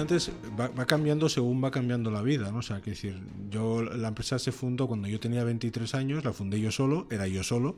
[0.00, 2.62] antes, va, cambiando según va cambiando la vida, ¿no?
[2.62, 3.20] Sea, que decir,
[3.50, 7.26] yo, la empresa se fundó cuando yo tenía 23 años, la fundé yo solo, era
[7.26, 7.76] yo solo,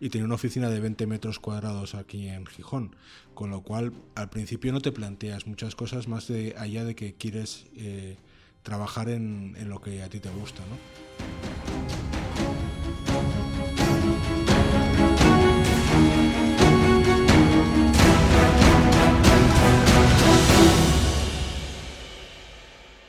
[0.00, 2.94] y tenía una oficina de 20 metros cuadrados aquí en Gijón,
[3.34, 7.14] con lo cual al principio no te planteas muchas cosas más de allá de que
[7.14, 8.16] quieres eh,
[8.62, 11.65] trabajar en, en lo que a ti te gusta, ¿no?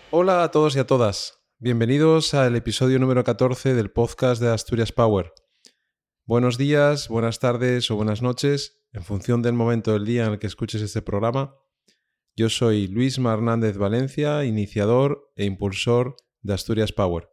[0.09, 1.41] Hola a todos y a todas.
[1.59, 5.33] Bienvenidos al episodio número 14 del podcast de Asturias Power.
[6.23, 10.39] Buenos días, buenas tardes o buenas noches, en función del momento del día en el
[10.39, 11.57] que escuches este programa.
[12.37, 17.29] Yo soy Luis Hernández Valencia, iniciador e impulsor de Asturias Power.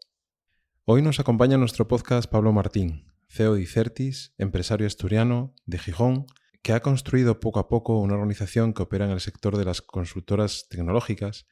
[0.85, 6.27] Hoy nos acompaña nuestro podcast Pablo Martín, CEO de Icertis, empresario asturiano de Gijón,
[6.61, 9.81] que ha construido poco a poco una organización que opera en el sector de las
[9.81, 11.47] consultoras tecnológicas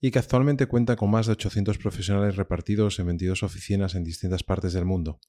[0.00, 4.44] y que actualmente cuenta con más de 800 profesionales repartidos en 22 oficinas en distintas
[4.44, 5.20] partes del mundo.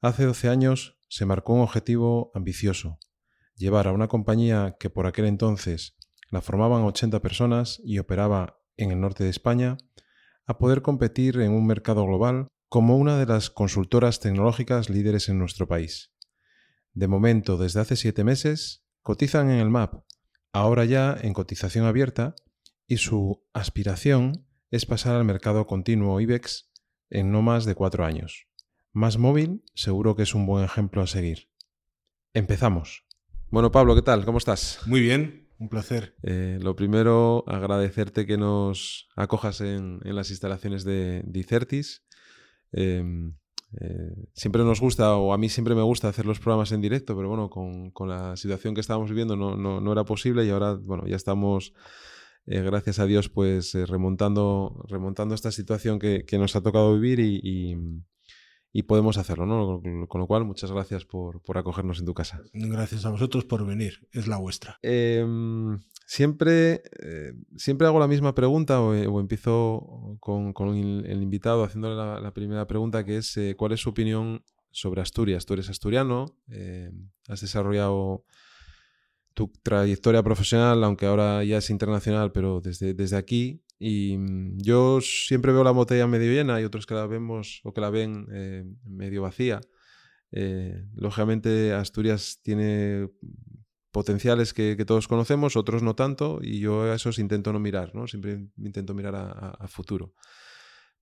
[0.00, 2.98] Hace 12 años se marcó un objetivo ambicioso,
[3.54, 5.96] llevar a una compañía que por aquel entonces
[6.30, 9.76] la formaban 80 personas y operaba en el norte de España,
[10.46, 15.38] a poder competir en un mercado global como una de las consultoras tecnológicas líderes en
[15.38, 16.12] nuestro país.
[16.94, 20.04] De momento, desde hace siete meses, cotizan en el MAP,
[20.52, 22.34] ahora ya en cotización abierta,
[22.86, 26.70] y su aspiración es pasar al mercado continuo IBEX
[27.10, 28.46] en no más de cuatro años.
[28.92, 31.48] Más móvil seguro que es un buen ejemplo a seguir.
[32.34, 33.04] Empezamos.
[33.50, 34.24] Bueno, Pablo, ¿qué tal?
[34.24, 34.80] ¿Cómo estás?
[34.86, 36.16] Muy bien, un placer.
[36.22, 42.02] Eh, lo primero, agradecerte que nos acojas en, las instalaciones de Dicertis.
[42.72, 43.34] Em,
[43.80, 47.16] eh, siempre nos gusta, o a mí siempre me gusta hacer los programas en directo,
[47.16, 51.06] pero bueno, con, la situación que estábamos viviendo no, no, era posible y ahora, bueno,
[51.06, 51.72] ya estamos
[52.46, 57.20] eh, gracias a Dios, pues eh, remontando, remontando esta situación que, nos ha tocado vivir
[57.20, 59.80] y, podemos hacerlo, ¿no?
[60.08, 62.42] Con, lo cual, muchas gracias por, acogernos en tu casa.
[62.52, 64.78] Gracias a vosotros por venir, es la vuestra.
[64.82, 72.34] Em, siempre, eh, siempre hago la misma pregunta o, empiezo con, el, invitado haciéndole la,
[72.34, 74.42] primera pregunta, que es ¿cuál es su opinión
[74.72, 75.46] sobre Asturias?
[75.46, 76.34] Tú eres asturiano,
[77.28, 78.24] has desarrollado
[79.34, 83.62] tu trayectoria profesional, aunque ahora ya es internacional, pero desde, desde aquí.
[83.78, 87.72] Y mm, yo siempre veo la botella medio llena y otros que la vemos o
[87.72, 89.60] que la ven eh, medio vacía.
[90.30, 93.08] Eh, lógicamente Asturias tiene
[93.90, 98.06] potenciales que, todos conocemos, otros no tanto, y yo a esos intento no mirar, ¿no?
[98.06, 100.14] Siempre intento mirar a futuro.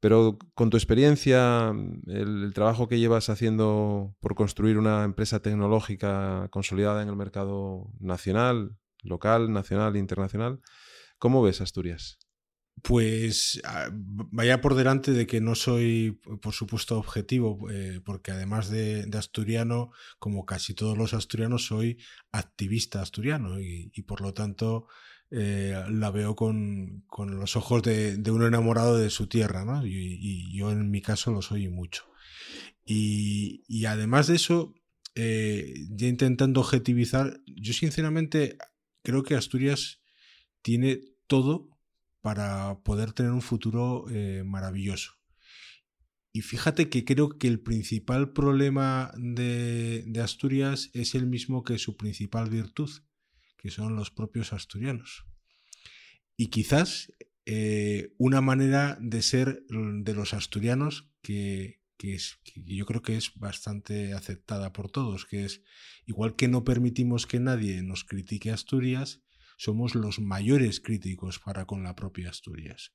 [0.01, 1.73] Pero con tu experiencia,
[2.07, 8.79] el, trabajo que llevas haciendo por construir una empresa tecnológica consolidada en el mercado nacional,
[9.03, 10.61] local, nacional e internacional,
[11.19, 12.19] ¿cómo ves Asturias?
[12.83, 13.61] Pues
[14.31, 19.91] vaya por delante de que no soy, por supuesto, objetivo, eh, porque además de, asturiano,
[20.19, 21.99] como casi todos los asturianos, soy
[22.33, 24.87] activista asturiano y por lo tanto
[25.33, 29.87] eh, la veo con, los ojos de, de, un enamorado de su tierra, ¿no?
[29.87, 32.05] Y, yo en mi caso lo soy mucho.
[32.85, 34.75] Y, además de eso,
[35.15, 38.59] eh, ya intentando objetivizar, yo sinceramente
[39.03, 40.01] creo que Asturias
[40.63, 41.69] tiene todo
[42.21, 45.13] para poder tener un futuro eh, maravilloso.
[46.33, 51.79] Y fíjate que creo que el principal problema de, de Asturias es el mismo que
[51.79, 52.91] su principal virtud,
[53.61, 55.27] que son los propios asturianos.
[56.37, 57.13] Y quizás
[57.45, 64.15] eh, una manera de ser de los asturianos que, es, yo creo que es bastante
[64.15, 65.63] aceptada por todos, que es
[66.07, 69.23] igual que no permitimos que nadie nos critique Asturias,
[69.59, 72.95] somos los mayores críticos para con la propia Asturias.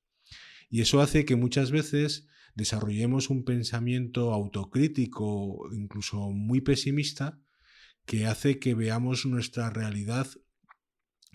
[0.70, 7.40] Y eso hace que muchas veces desarrollemos un pensamiento autocrítico, incluso muy pesimista,
[8.06, 10.28] que hace que veamos nuestra realidad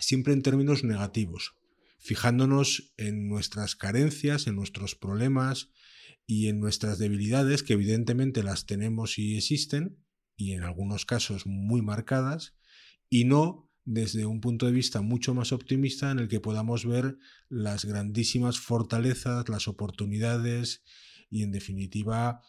[0.01, 1.55] siempre en términos negativos,
[1.99, 5.69] fijándonos en nuestras carencias, en nuestros problemas
[6.25, 9.97] y en nuestras debilidades, que evidentemente las tenemos y existen,
[10.35, 12.55] y en algunos casos muy marcadas,
[13.09, 17.17] y no desde un punto de vista mucho más optimista en el que podamos ver
[17.49, 20.83] las grandísimas fortalezas, las oportunidades
[21.29, 22.41] y en definitiva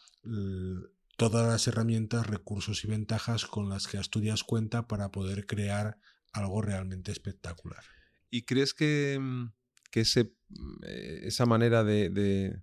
[1.16, 5.98] todas las herramientas, recursos y ventajas con las que Asturias cuenta para poder crear
[6.32, 7.82] algo realmente espectacular.
[8.30, 9.52] ¿Y crees que, mm,
[9.92, 12.60] ese, mm, eh, esa manera de,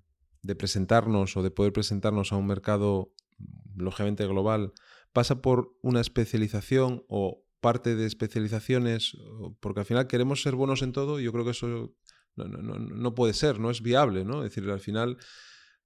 [0.58, 4.74] presentarnos o de poder presentarnos a un mercado mm, lógicamente global
[5.14, 9.16] pasa por una especialización o parte de especializaciones?
[9.60, 11.94] Porque al final queremos ser buenos en todo y yo creo que eso
[12.36, 14.44] no, no, no, puede ser, no es viable, ¿no?
[14.44, 15.18] Es decir, al final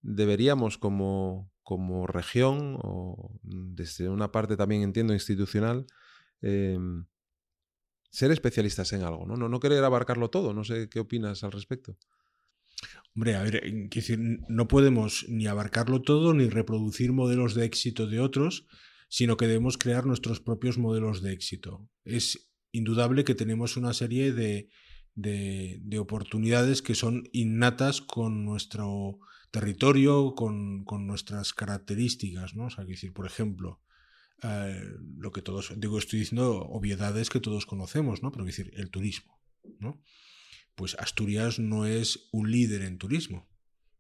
[0.02, 5.88] deberíamos como, como región o desde una parte también entiendo institucional
[6.42, 7.06] em,
[8.14, 9.36] ser especialistas en algo, ¿no?
[9.36, 9.50] ¿no?
[9.50, 11.98] No querer abarcarlo todo, no sé qué opinas al respecto.
[13.16, 18.20] Hombre, a ver, decir, no podemos ni abarcarlo todo ni reproducir modelos de éxito de
[18.20, 18.68] otros,
[19.10, 21.90] sino que debemos crear nuestros propios modelos de éxito.
[22.06, 24.70] Es indudable que tenemos una serie de,
[25.16, 29.20] de, oportunidades que son innatas con nuestro
[29.50, 32.66] territorio, con, con nuestras características, ¿no?
[32.66, 33.83] O sea, decir, por ejemplo,
[34.42, 34.82] eh,
[35.18, 38.32] lo que todos, digo, estoy diciendo obviedades que todos conocemos, ¿no?
[38.32, 39.40] Pero decir, el turismo,
[39.80, 40.02] ¿no?
[40.76, 43.48] Pues Asturias no es un líder en turismo,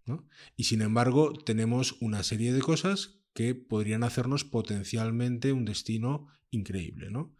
[0.05, 0.27] ¿no?
[0.55, 7.09] Y sin embargo, tenemos una serie de cosas que podrían hacernos potencialmente un destino increíble,
[7.09, 7.35] ¿no?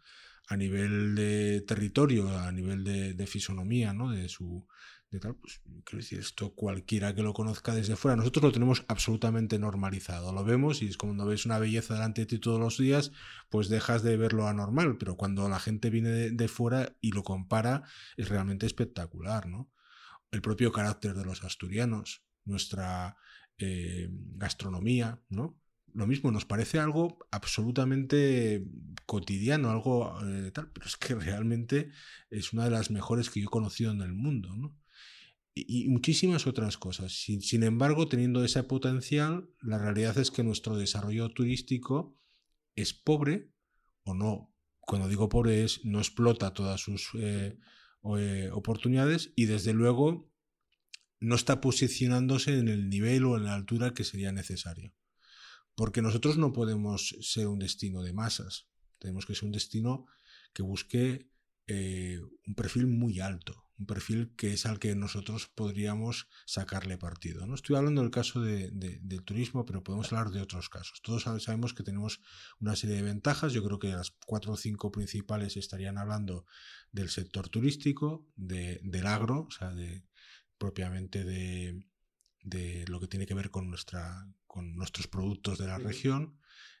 [0.48, 4.10] A nivel de territorio, a nivel de, fisonomía, ¿no?
[4.10, 4.66] De su,
[5.20, 9.58] tal, pues quiero decir, esto cualquiera que lo conozca desde fuera, nosotros lo tenemos absolutamente
[9.58, 12.78] normalizado, lo vemos y es como cuando ves una belleza delante de ti todos los
[12.78, 13.12] días,
[13.50, 17.84] pues dejas de verlo anormal, pero cuando la gente viene de, fuera y lo compara,
[18.16, 19.70] es realmente espectacular, ¿no?
[20.30, 23.16] El propio carácter de los asturianos, nuestra
[23.58, 25.58] eh, gastronomía, ¿no?
[25.94, 28.66] lo mismo, nos parece algo absolutamente
[29.06, 31.90] cotidiano, algo eh, tal, pero es que realmente
[32.30, 34.76] es una de las mejores que yo he conocido en el mundo, ¿no?
[35.54, 37.12] Y, muchísimas otras cosas.
[37.12, 42.18] Sin, embargo, teniendo ese potencial, la realidad es que nuestro desarrollo turístico
[42.74, 43.52] es pobre
[44.02, 44.52] o no.
[44.80, 47.56] Cuando digo pobre es no explota todas sus eh,
[48.18, 50.30] eh, oportunidades y desde luego
[51.20, 54.92] no está posicionándose en el nivel o en la altura que sería necesario.
[55.74, 58.68] Porque nosotros no podemos ser un destino de masas,
[58.98, 60.06] tenemos que ser un destino
[60.52, 61.30] que busque
[61.66, 67.46] eh, un perfil muy alto, un perfil que es al que nosotros podríamos sacarle partido.
[67.46, 71.00] No estoy hablando del caso de, del turismo, pero podemos hablar de otros casos.
[71.02, 72.20] Todos sabemos que tenemos
[72.60, 73.52] una serie de ventajas.
[73.52, 76.46] Yo creo que las cuatro o cinco principales estarían hablando
[76.92, 80.04] del sector turístico, del agro, o sea, de,
[80.58, 81.84] propiamente de,
[82.44, 86.38] de lo que tiene que ver con, nuestra, con nuestros productos de la región,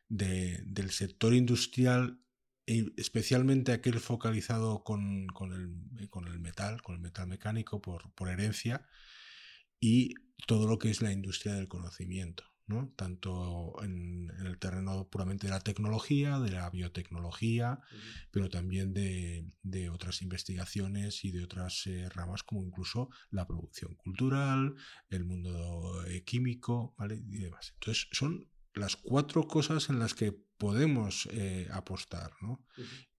[0.08, 2.20] del sector industrial,
[2.66, 8.28] especialmente aquel focalizado con, con, el, con, el, metal, con el metal mecánico por, por
[8.28, 8.86] herencia,
[9.80, 10.14] y
[10.46, 12.44] todo lo que es la industria del conocimiento.
[12.66, 12.92] ¿no?
[12.96, 17.80] tanto en, el terreno puramente de la tecnología, de la biotecnología,
[18.30, 23.94] pero también de, de, otras investigaciones y de otras eh, ramas como incluso la producción
[23.96, 24.74] cultural,
[25.10, 27.16] el mundo eh, químico ¿vale?
[27.16, 27.72] y demás.
[27.74, 32.32] Entonces son las cuatro cosas en las que podemos eh, apostar.
[32.40, 32.64] ¿no?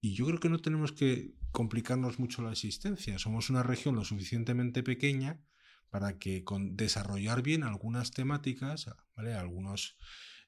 [0.02, 3.18] Y yo creo que no tenemos que complicarnos mucho la existencia.
[3.20, 5.42] Somos una región lo suficientemente pequeña
[5.90, 9.34] para que con desarrollar bien algunas temáticas, ¿vale?
[9.34, 9.96] algunas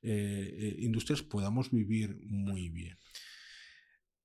[0.01, 2.97] eh, eh, industrias podamos vivir muy bien.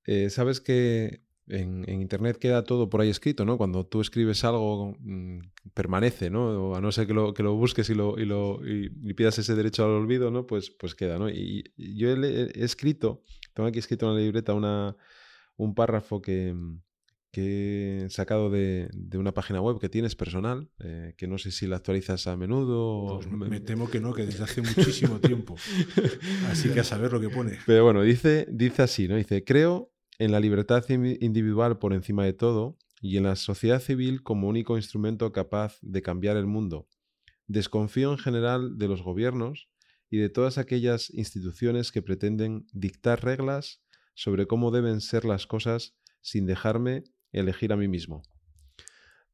[0.04, 3.58] Eh, Sabes que en, Internet queda todo por ahí escrito, ¿no?
[3.58, 5.40] Cuando tú escribes algo, mm,
[5.74, 6.74] permanece, ¿no?
[6.74, 9.54] a no ser que lo, que lo busques y, lo, y, lo, y, pidas ese
[9.54, 10.46] derecho al olvido, ¿no?
[10.46, 11.28] Pues, pues queda, ¿no?
[11.28, 13.22] Y, yo he, escrito,
[13.54, 14.96] tengo aquí escrito en la libreta una,
[15.56, 16.54] un párrafo que,
[17.32, 21.66] que he sacado de, una página web que tienes personal, eh, que no sé si
[21.66, 23.18] la actualizas a menudo.
[23.18, 25.56] Pues me, temo que no, que desde hace muchísimo tiempo.
[26.50, 27.58] Así que a saber lo que pone.
[27.66, 29.16] Pero bueno, dice, dice así, ¿no?
[29.16, 29.91] Dice, creo
[30.22, 34.76] en la libertad individual por encima de todo y en la sociedad civil como único
[34.76, 36.86] instrumento capaz de cambiar el mundo.
[37.48, 39.68] Desconfío en general de los gobiernos
[40.10, 43.82] y de todas aquellas instituciones que pretenden dictar reglas
[44.14, 47.02] sobre cómo deben ser las cosas sin dejarme
[47.32, 48.22] elegir a mí mismo.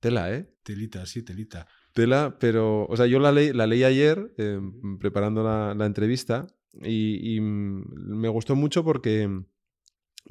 [0.01, 0.49] Tela, ¿eh?
[0.63, 1.67] Telita, sí, telita.
[1.93, 6.47] Tela, pero, o sea, yo la leí, la leí ayer em, preparando la, entrevista
[6.81, 9.29] y, mm, me gustó mucho porque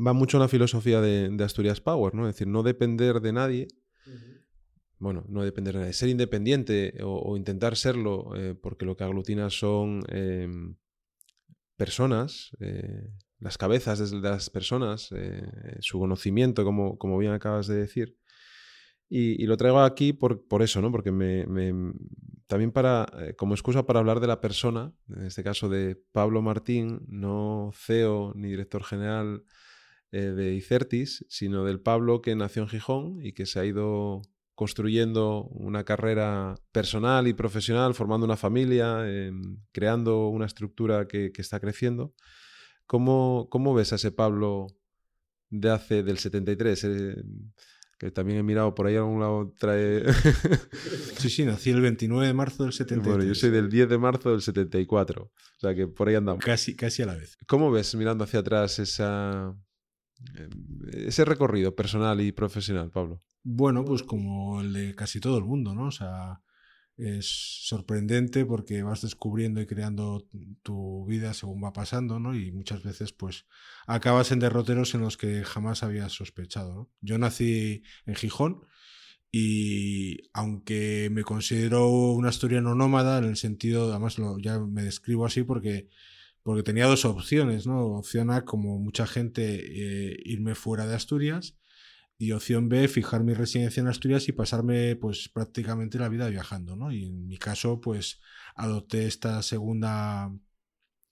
[0.06, 2.28] va mucho en la filosofía de, Asturias Power, ¿no?
[2.28, 3.68] Es decir, no depender de nadie.
[5.00, 9.52] Bueno, no depender de nadie, ser independiente o, intentar serlo, eh, porque lo que aglutina
[9.52, 10.76] son em,
[11.76, 13.08] personas, eh,
[13.40, 18.18] las cabezas de las personas, eh, su conocimiento, como, como, bien acabas de decir.
[19.08, 20.92] Y, lo traigo aquí por, por eso, ¿no?
[20.92, 21.46] Porque me,
[22.48, 23.06] también para,
[23.38, 28.34] como excusa para hablar de la persona, en este caso de Pablo Martín, no CEO
[28.36, 29.44] ni director general
[30.12, 34.22] eh, de ICERTIS, sino del Pablo que nació en Gijón y que se ha ido
[34.56, 39.06] construyendo una carrera personal y profesional, formando una familia,
[39.72, 42.16] creando una estructura que, que está creciendo
[42.88, 44.68] ¿Cómo, ves a ese Pablo
[45.50, 46.84] de hace del 73?
[46.86, 47.16] Eh,
[48.00, 50.04] que también he mirado por ahí a algún lado trae...
[51.18, 53.16] sí, sí, nací el 29 de marzo del 73.
[53.16, 56.44] Bueno, yo soy del 10 de marzo del 74, o sea que por ahí andamos.
[56.44, 57.38] Casi, casi a la vez.
[57.48, 59.54] ¿Cómo ves mirando hacia atrás esa,
[60.92, 63.22] ese recorrido personal y profesional, Pablo?
[63.44, 65.88] Bueno, pues como el de casi todo el mundo, ¿no?
[65.88, 66.42] O sea,
[66.98, 67.28] es
[67.68, 70.28] sorprendente porque vas descubriendo y creando
[70.64, 72.36] tu vida según va pasando, ¿no?
[72.36, 73.46] Y muchas veces, pues,
[73.86, 76.92] acabas en derroteros en los que jamás habías sospechado, ¿no?
[77.02, 78.62] Yo nací en Gijón
[79.32, 85.26] y aunque me considero un asturiano nómada, en el sentido, además lo, ya me describo
[85.26, 85.90] así porque,
[86.48, 87.88] porque tenía dos opciones, ¿no?
[87.98, 91.58] Opción A, como mucha gente, eh, irme fuera de Asturias
[92.18, 96.78] y opción B, fijar mi residencia en Asturias y pasarme pues prácticamente la vida viajando,
[96.78, 96.94] ¿no?
[96.94, 98.22] Y en mi caso, pues
[98.56, 100.32] adopté esta segunda,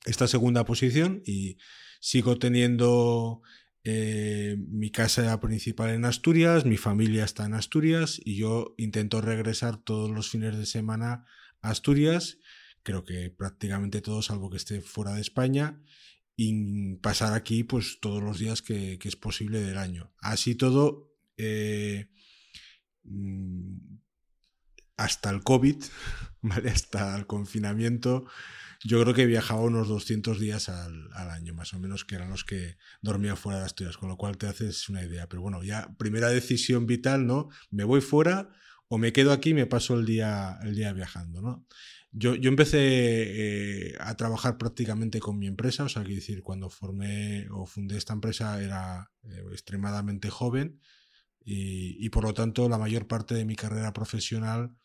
[0.06, 1.58] esta segunda posición y
[2.00, 3.42] sigo teniendo
[3.84, 9.84] eh, mi casa principal en Asturias, mi familia está en Asturias y yo intento regresar
[9.84, 11.26] todos los fines de semana
[11.62, 12.38] a Asturias,
[12.86, 15.82] creo que prácticamente todos, salvo que esté fuera de España
[16.38, 20.14] y pasar aquí pues todos los días que, es posible del año.
[20.20, 22.10] Así todo, eh,
[23.04, 23.98] mm,
[24.98, 25.84] hasta el COVID,
[26.42, 26.70] ¿vale?
[26.70, 28.28] hasta el confinamiento,
[28.84, 32.44] yo creo que viajaba unos 200 días al, año, más o menos, que eran los
[32.44, 35.28] que dormía fuera de Asturias, con lo cual te haces una idea.
[35.28, 37.50] Pero bueno, ya primera decisión vital, ¿no?
[37.72, 38.50] Me voy fuera
[38.88, 41.66] o me quedo aquí y me paso el día, el día viajando, ¿no?
[42.18, 46.70] Yo, yo empecé eh, a trabajar prácticamente con mi empresa, o sea, quiero decir, cuando
[46.70, 50.80] formé o fundé esta empresa era eh, extremadamente joven
[51.44, 54.76] y, por lo tanto la mayor parte de mi carrera profesional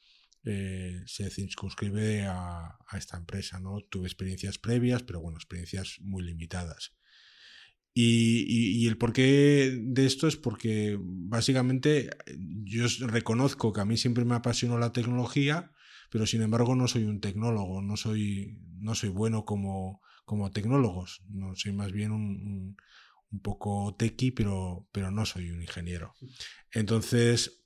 [0.44, 3.78] eh, se circunscribe a, a, esta empresa, ¿no?
[3.88, 6.96] Tuve experiencias previas, pero bueno, experiencias muy limitadas.
[7.94, 12.10] Y, y, y, el porqué de esto es porque básicamente
[12.64, 15.72] yo reconozco que a mí siempre me apasionó la tecnología,
[16.10, 21.22] pero sin embargo no soy un tecnólogo, no soy, no soy bueno como, como tecnólogos,
[21.28, 22.76] no soy más bien un,
[23.30, 26.14] un, poco tequi, pero, pero no soy un ingeniero.
[26.72, 27.59] Entonces,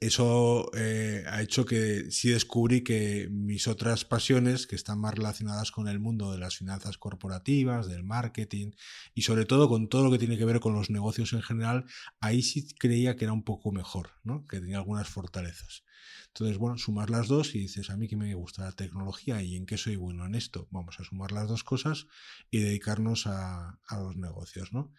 [0.00, 5.70] eso eh, ha hecho que sí descubrí que mis otras pasiones, que están más relacionadas
[5.70, 8.72] con el mundo de las finanzas corporativas, del marketing
[9.14, 11.84] y sobre todo con todo lo que tiene que ver con los negocios en general,
[12.18, 14.46] ahí sí creía que era un poco mejor, ¿no?
[14.46, 15.84] que tenía algunas fortalezas.
[16.28, 19.56] Entonces, bueno, sumar las dos y dices, a mí que me gusta la tecnología y
[19.56, 22.06] en qué soy bueno en esto, vamos a sumar las dos cosas
[22.52, 24.92] y dedicarnos a, los negocios, ¿no?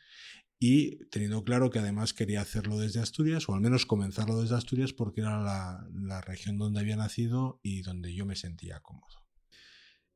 [0.63, 4.93] Y teniendo claro que además quería hacerlo desde Asturias, o al menos comenzarlo desde Asturias,
[4.93, 9.25] porque era la, la región donde había nacido y donde yo me sentía cómodo.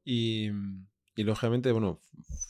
[0.04, 0.52] Y
[1.18, 2.02] y lógicamente, bueno,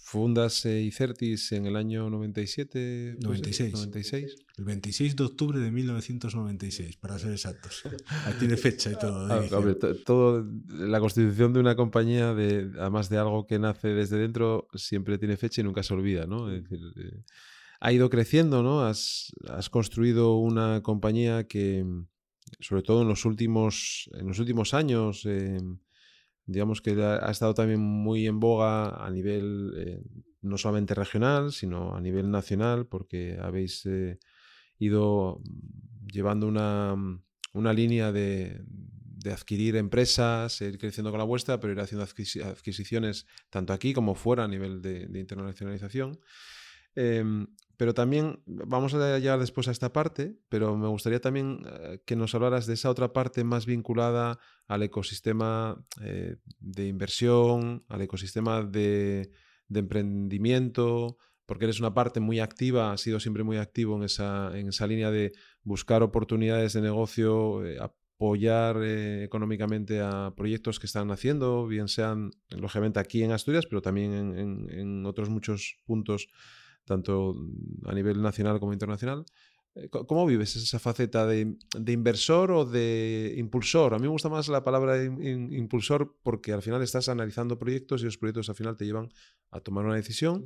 [0.02, 3.18] fundas eh, Icertis en el año 97.
[3.22, 3.74] 96.
[3.74, 4.36] 96.
[4.58, 7.84] El 26 de octubre de 1996, para ser exactos.
[8.26, 9.28] Ahí tiene fecha y todo.
[9.32, 9.44] Ah,
[10.04, 15.20] todo la constitución de una compañía, de, además de algo que nace desde dentro, siempre
[15.20, 16.52] tiene fecha y nunca se olvida, ¿no?
[16.52, 17.24] Es decir, eh,
[17.80, 18.86] ha ido creciendo, ¿no?
[18.86, 19.34] Has,
[19.72, 21.86] construido una compañía que,
[22.60, 25.60] sobre todo en los últimos, en los últimos años, eh,
[26.46, 30.04] digamos que ha estado también muy en boga a nivel eh,
[30.42, 34.20] no solamente regional, sino a nivel nacional, porque habéis eh,
[34.78, 35.42] ido
[36.12, 36.96] llevando una,
[37.54, 43.26] una línea de, de, adquirir empresas, ir creciendo con la vuestra, pero ir haciendo adquisiciones
[43.50, 46.20] tanto aquí como fuera a nivel de, de internacionalización.
[46.96, 52.02] Em, pero también vamos a llegar después a esta parte, pero me gustaría también eh,
[52.06, 58.02] que nos hablaras de esa otra parte más vinculada al ecosistema eh, de inversión, al
[58.02, 59.32] ecosistema de,
[59.74, 64.70] emprendimiento, porque eres una parte muy activa, has sido siempre muy activo en esa, en
[64.70, 71.68] esa línea de buscar oportunidades de negocio, eh, apoyar económicamente a proyectos que están haciendo,
[71.68, 76.30] bien sean, lógicamente, aquí en Asturias, pero también en otros muchos puntos
[76.86, 77.36] tanto
[77.86, 79.26] a nivel nacional como internacional.
[79.76, 83.94] Eh, ¿Cómo vives esa faceta de, inversor o de impulsor?
[83.94, 88.06] A mí me gusta más la palabra impulsor porque al final estás analizando proyectos y
[88.06, 89.10] los proyectos al final te llevan
[89.52, 90.44] a tomar una decisión,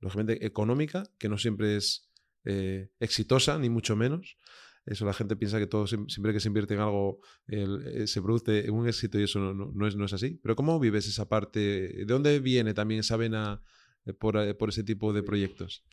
[0.00, 2.10] lógicamente económica, que no siempre es
[2.44, 4.36] eh, exitosa, ni mucho menos.
[4.84, 8.68] Eso la gente piensa que todo siempre que se invierte en algo eh, se produce
[8.68, 10.40] un éxito y eso no, es, no es así.
[10.42, 11.60] Pero ¿cómo vives esa parte?
[11.60, 13.62] ¿De dónde viene también esa vena?
[14.06, 15.84] Eh, eh, por, ese tipo de proyectos?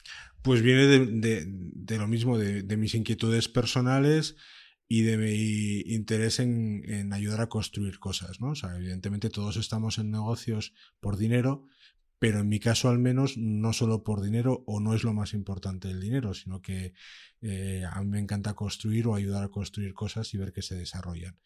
[0.41, 4.35] Pues viene de, lo mismo, de, mis inquietudes personales
[4.87, 8.51] y de mi interés en, ayudar a construir cosas, ¿no?
[8.51, 11.65] O sea, evidentemente todos estamos en negocios por dinero,
[12.17, 15.33] pero en mi caso al menos no solo por dinero o no es lo más
[15.33, 16.93] importante el dinero, sino que
[17.41, 20.75] eh, a mí me encanta construir o ayudar a construir cosas y ver que se
[20.75, 21.37] desarrollan.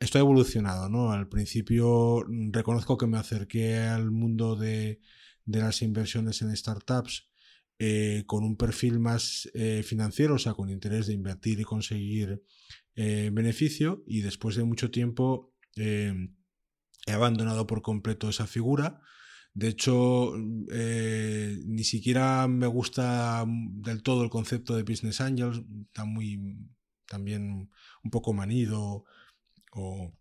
[0.00, 1.12] Esto ha evolucionado, ¿no?
[1.12, 5.00] Al principio reconozco que me acerqué al mundo de,
[5.46, 7.28] las inversiones en startups
[7.78, 12.42] eh, con un perfil más eh, financiero, o sea, con interés de invertir y conseguir
[12.96, 16.12] beneficio, y después de mucho tiempo he
[17.08, 19.00] abandonado por completo esa figura
[19.54, 20.32] de hecho,
[20.72, 26.58] eh, ni siquiera me gusta del todo el concepto de Business Angels, está muy
[27.06, 27.70] también
[28.02, 29.04] un poco manido
[29.72, 30.12] o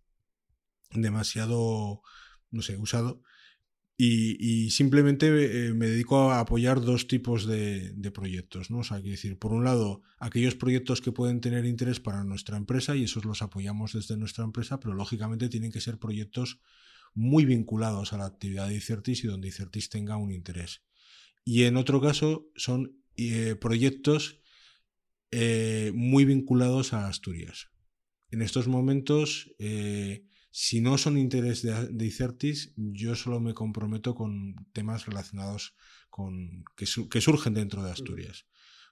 [0.91, 2.03] demasiado,
[2.51, 3.23] no sé, usado.
[4.05, 8.79] Y, simplemente eh, me dedico a apoyar dos tipos de, proyectos, ¿no?
[8.79, 12.95] O sea, decir, por un lado, aquellos proyectos que pueden tener interés para nuestra empresa
[12.95, 16.59] y esos los apoyamos desde nuestra empresa, pero lógicamente tienen que ser proyectos
[17.13, 20.81] muy vinculados a la actividad de Icertis y donde Icertis tenga un interés.
[21.45, 24.41] Y en otro caso son eh, proyectos
[25.31, 27.69] eh, muy vinculados a Asturias.
[28.31, 34.13] En estos momentos, eh, si no son interés de, de, Icertis, yo solo me comprometo
[34.13, 35.73] con temas relacionados
[36.11, 38.45] con que, que surgen dentro de Asturias.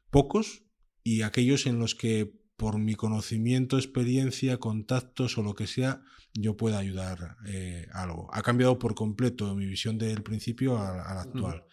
[0.10, 0.64] Pocos
[1.04, 6.02] y aquellos en los que por mi conocimiento, experiencia, contactos o lo que sea,
[6.34, 8.28] yo pueda ayudar eh, algo.
[8.34, 11.66] Ha cambiado por completo mi visión del principio a, la actual.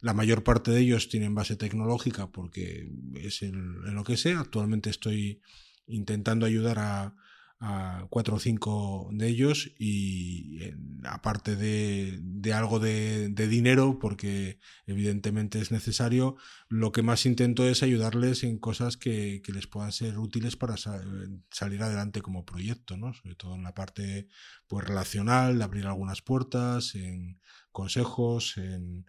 [0.00, 4.34] La mayor parte de ellos tienen base tecnológica porque es en lo que sé.
[4.34, 5.40] Actualmente estoy
[5.88, 7.16] intentando ayudar a,
[7.60, 10.60] a cuatro o cinco de ellos y
[11.04, 16.36] aparte de, algo de, dinero, porque evidentemente es necesario,
[16.68, 21.82] lo que más intento es ayudarles en cosas que, les puedan ser útiles para salir
[21.82, 23.14] adelante como proyecto, ¿no?
[23.14, 24.28] sobre todo en la parte
[24.66, 29.06] pues, relacional, de abrir algunas puertas, en consejos, en,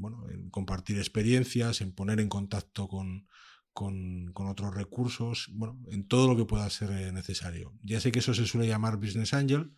[0.00, 3.26] bueno, en compartir experiencias, en poner en contacto con,
[3.72, 7.74] con, otros recursos, bueno, en todo lo que pueda ser eh, necesario.
[7.82, 9.72] Ya sé que eso se suele llamar Business Angel,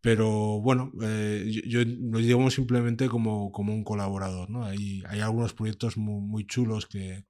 [0.00, 4.50] pero bueno, eh, yo, lo llevo simplemente como, como, un colaborador.
[4.50, 4.64] ¿no?
[4.64, 7.26] Hay, hay algunos proyectos muy, chulos que,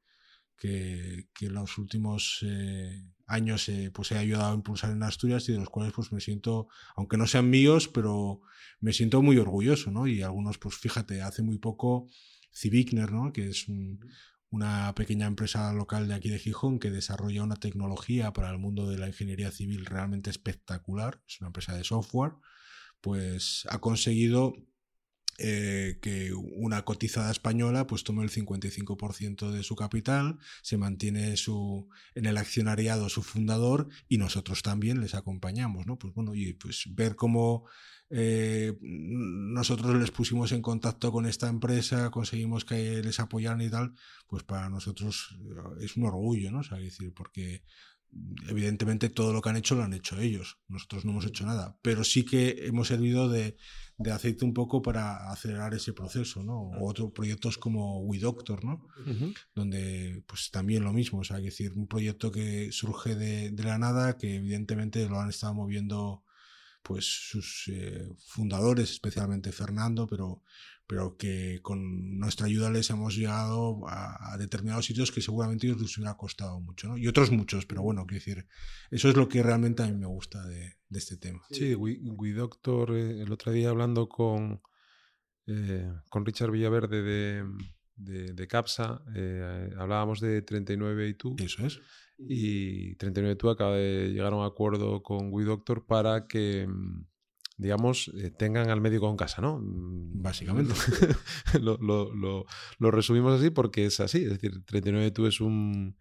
[0.56, 5.58] que, en los últimos eh, años pues he ayudado a impulsar en Asturias y de
[5.58, 8.40] los cuales pues me siento, aunque no sean míos, pero
[8.80, 9.90] me siento muy orgulloso.
[9.90, 10.06] ¿no?
[10.06, 12.08] Y algunos, pues fíjate, hace muy poco
[12.52, 13.32] Civicner, ¿no?
[13.32, 14.00] que es un,
[14.50, 18.88] una pequeña empresa local de aquí de Gijón que desarrolla una tecnología para el mundo
[18.88, 22.32] de la ingeniería civil realmente espectacular, es una empresa de software,
[23.00, 24.54] pues ha conseguido
[25.40, 31.88] eh, que una cotizada española pues tome el 55% de su capital, se mantiene su,
[32.16, 35.96] en el accionariado su fundador y nosotros también les acompañamos, ¿no?
[35.96, 37.66] Pues bueno, y pues ver cómo
[38.10, 43.94] eh, nosotros les pusimos en contacto con esta empresa, conseguimos que les apoyaran y tal,
[44.26, 46.60] pues para nosotros eh, es un orgullo, ¿no?
[46.60, 47.62] O sea, decir, porque
[48.48, 51.76] evidentemente todo lo que han hecho lo han hecho ellos, nosotros no hemos hecho nada,
[51.82, 53.58] pero sí que hemos servido de,
[54.10, 56.58] aceite un poco para acelerar ese proceso, ¿no?
[56.62, 58.88] O otros proyectos como WeDoctor, ¿no?
[59.54, 63.76] Donde pues también lo mismo, o sea, decir, un proyecto que surge de, de la
[63.76, 66.22] nada, que evidentemente lo han estado moviendo
[66.82, 70.42] pues sus eh, fundadores, especialmente Fernando, pero,
[70.86, 75.96] pero que con nuestra ayuda les hemos llegado a, determinados sitios que seguramente ellos les
[75.98, 76.96] hubiera costado mucho, ¿no?
[76.96, 78.46] Y otros muchos, pero bueno, quiero decir,
[78.90, 81.42] eso es lo que realmente a mí me gusta de, este tema.
[81.50, 84.62] Sí, We, Doctor, eh, el otro día hablando con,
[85.46, 89.02] eh, con Richard Villaverde de, de, CAPSA,
[89.76, 91.36] hablábamos de 39 y tú.
[91.38, 91.80] Eso es
[92.18, 97.06] y 39 tú acaba de llegar a un acuerdo con WeDoctor para que, mm,
[97.56, 99.58] digamos, eh, tengan al médico en casa, ¿no?
[99.60, 100.74] Mm, Básicamente.
[101.60, 102.44] lo, lo, lo,
[102.78, 104.24] lo, resumimos así porque es así.
[104.24, 105.96] Es decir, 39 tú es un,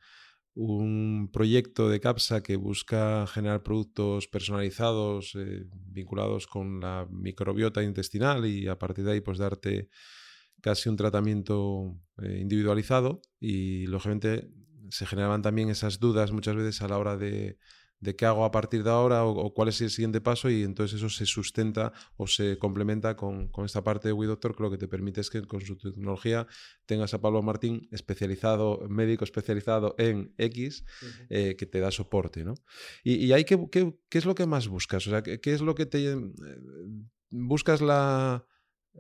[0.56, 8.44] un proyecto de CAPSA que busca generar productos personalizados eh, vinculados con la microbiota intestinal
[8.48, 9.90] y a partir de ahí pues darte
[10.62, 14.50] casi un tratamiento eh, individualizado y lógicamente
[14.90, 17.58] se generaban también esas dudas muchas veces a la hora de,
[18.00, 20.98] de qué hago a partir de ahora o, cuál es el siguiente paso y entonces
[20.98, 24.78] eso se sustenta o se complementa con, con esta parte de WeDoctor que lo que
[24.78, 26.48] te permite es que con su tecnología
[26.86, 30.84] tengas a Pablo Martín especializado, médico especializado en X
[31.30, 32.44] eh, que te da soporte.
[32.44, 32.54] ¿no?
[33.04, 35.08] Y, y ahí, ¿qué, ¿qué, qué, es lo que más buscas?
[35.08, 36.12] O sea, ¿qué, qué es lo que te...
[36.12, 36.18] Eh,
[37.30, 38.46] buscas la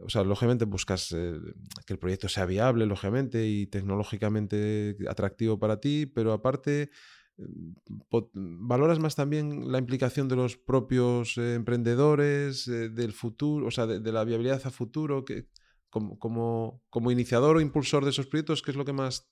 [0.03, 1.39] o sea, lógicamente buscas eh,
[1.85, 6.91] que el proyecto sea viable, lógicamente, y tecnológicamente atractivo para ti, pero aparte,
[7.37, 13.71] mm, valoras más también la implicación de los propios eh, emprendedores, eh, del futuro, o
[13.71, 15.25] sea, de, la viabilidad a futuro.
[15.25, 15.47] Que,
[15.89, 19.29] como, como, como iniciador o impulsor de esos proyectos, ¿qué es lo que más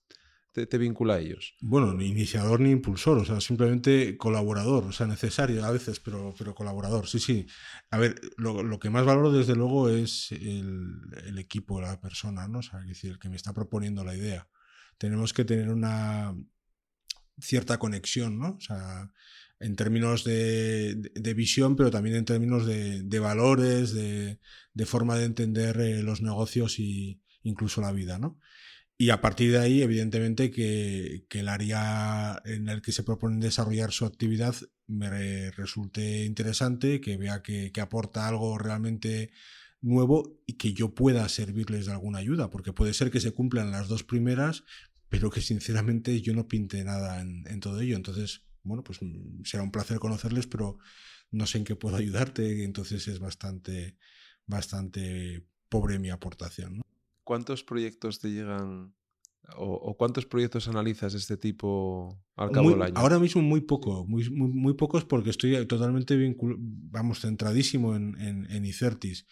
[0.65, 1.56] te, vincula a ellos?
[1.60, 6.34] Bueno, ni iniciador ni impulsor, o sea, simplemente colaborador, o sea, necesario a veces, pero,
[6.38, 7.46] pero colaborador, sí, sí.
[7.91, 12.60] A ver, lo, que más valoro desde luego es el, el, equipo, la persona, ¿no?
[12.60, 14.48] O sea, es decir, el que me está proponiendo la idea.
[14.98, 16.34] Tenemos que tener una
[17.39, 18.56] cierta conexión, ¿no?
[18.58, 19.12] O sea,
[19.60, 24.39] en términos de, de, visión, pero también en términos de, de valores, de,
[24.86, 28.39] forma de entender eh, los negocios y incluso la vida, ¿no?
[28.97, 33.43] Y a partir de ahí, evidentemente, que, que, el área en el que se propone
[33.43, 34.55] desarrollar su actividad
[34.88, 39.31] me resulte interesante, que vea que, que, aporta algo realmente
[39.81, 43.71] nuevo y que yo pueda servirles de alguna ayuda, porque puede ser que se cumplan
[43.71, 44.63] las dos primeras,
[45.10, 47.95] pero que sinceramente yo no pinte nada en, todo ello.
[47.95, 50.77] Entonces, bueno, pues mm, será un placer conocerles, pero
[51.31, 53.97] no sé en qué puedo ayudarte, entonces es bastante,
[54.45, 56.85] bastante pobre mi aportación.
[57.26, 58.94] ¿Cuántos proyectos te llegan
[59.58, 62.94] o, cuántos proyectos analizas de este tipo al cabo del año?
[62.96, 68.16] Ahora mismo muy poco, muy, muy, pocos porque estoy totalmente vamos, centradísimo en,
[68.50, 69.26] en, Icertis.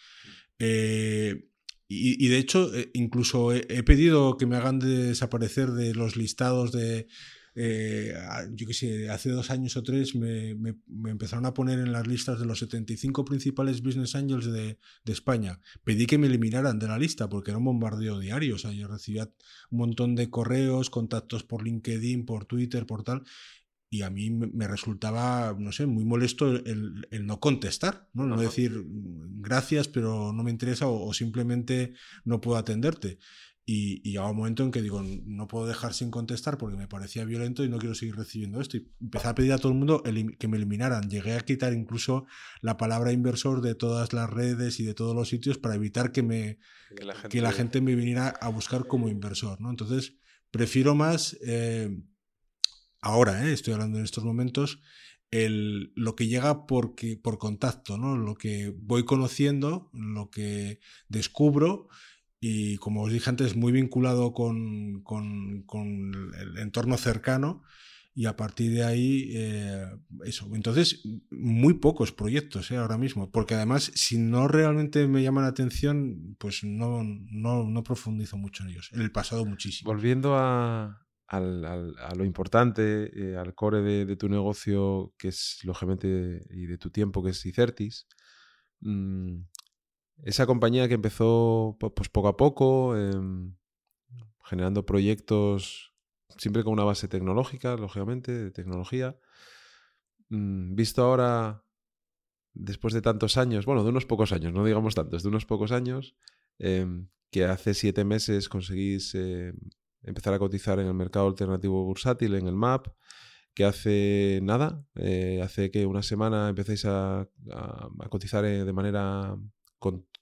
[0.58, 1.48] Eh,
[1.86, 7.06] y, de hecho, eh, incluso he, pedido que me hagan desaparecer de los listados de,
[7.56, 8.12] eh,
[8.52, 12.06] yo qué sé, hace dos años o tres me, me, empezaron a poner en las
[12.06, 15.60] listas de los 75 principales business angels de, de, España.
[15.84, 18.56] Pedí que me eliminaran de la lista porque era un bombardeo diario.
[18.56, 19.30] O sea, yo recibía
[19.70, 23.22] un montón de correos, contactos por LinkedIn, por Twitter, por tal.
[23.88, 28.26] Y a mí me resultaba, no sé, muy molesto el, el no contestar, ¿no?
[28.26, 33.20] No decir gracias, pero no me interesa o, o simplemente no puedo atenderte.
[33.66, 37.24] Y, y un momento en que digo, no puedo dejar sin contestar porque me parecía
[37.24, 38.76] violento y no quiero seguir recibiendo esto.
[38.76, 40.02] Y empecé a pedir a todo el mundo
[40.38, 41.08] que me eliminaran.
[41.08, 42.26] Llegué a quitar incluso
[42.60, 46.22] la palabra inversor de todas las redes y de todos los sitios para evitar que,
[46.22, 46.58] me,
[46.94, 47.80] que, la, gente...
[47.80, 49.58] me viniera a buscar como inversor.
[49.62, 49.70] ¿no?
[49.70, 50.18] Entonces,
[50.50, 52.02] prefiero más, eh,
[53.00, 54.82] ahora, eh, estoy hablando en estos momentos,
[55.30, 58.16] el, lo que llega porque, por contacto, ¿no?
[58.16, 61.88] lo que voy conociendo, lo que descubro
[62.46, 67.62] y como os dije antes, muy vinculado con, con, con el entorno cercano
[68.14, 69.86] y a partir de ahí eh,
[70.26, 70.54] eso.
[70.54, 75.48] Entonces, muy pocos proyectos eh, ahora mismo, porque además, si no realmente me llaman la
[75.48, 78.90] atención, pues no, no, no profundizo mucho en ellos.
[78.92, 79.90] En el pasado muchísimo.
[79.90, 85.28] Volviendo a, al, al, a lo importante, eh, al core de, de, tu negocio, que
[85.28, 88.06] es lógicamente, y de tu tiempo, que es Icertis,
[88.80, 89.38] mmm,
[90.22, 93.56] esa compañía que empezó pues poco a poco, em,
[94.44, 95.94] generando proyectos
[96.38, 99.16] siempre con una base tecnológica, lógicamente, de tecnología.
[100.30, 101.64] Mm, visto ahora,
[102.54, 105.72] después de tantos años, bueno, de unos pocos años, no digamos tantos, de unos pocos
[105.72, 106.16] años,
[106.58, 109.56] em, que hace siete meses conseguís em,
[110.02, 112.88] empezar a cotizar en el mercado alternativo bursátil, en el MAP,
[113.54, 117.28] que hace nada, eh, hace que una semana empecéis a,
[118.10, 119.36] cotizar eh, de manera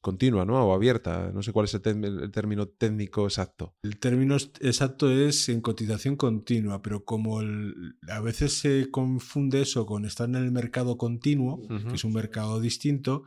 [0.02, 0.62] continua, ¿no?
[0.66, 1.30] O abierta.
[1.32, 3.76] No sé cuál es el, término técnico exacto.
[3.82, 10.04] El término exacto es en cotización continua, pero como a veces se confunde eso con
[10.04, 13.22] estar en el mercado continuo, que es un mercado distinto,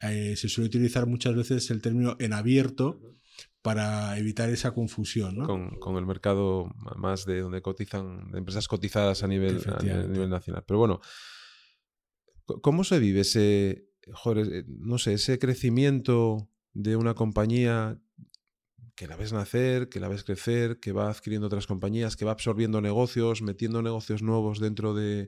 [0.00, 3.00] eh, se suele utilizar muchas veces el término en abierto
[3.62, 5.36] para evitar esa confusión.
[5.36, 5.46] ¿no?
[5.46, 10.64] Con, el mercado más de donde cotizan, de empresas cotizadas a nivel, a nivel nacional.
[10.66, 11.00] Pero bueno,
[12.62, 18.00] ¿cómo se vive ese, joder, eh, no sé, ese crecimiento de una compañía
[18.94, 22.32] que la ves nacer, que la ves crecer, que va adquiriendo otras compañías, que va
[22.32, 25.26] absorbiendo negocios, metiendo negocios nuevos dentro de,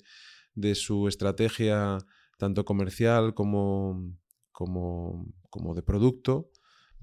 [0.54, 1.98] de su estrategia,
[2.36, 4.14] tanto comercial como,
[4.50, 6.50] como, como de producto.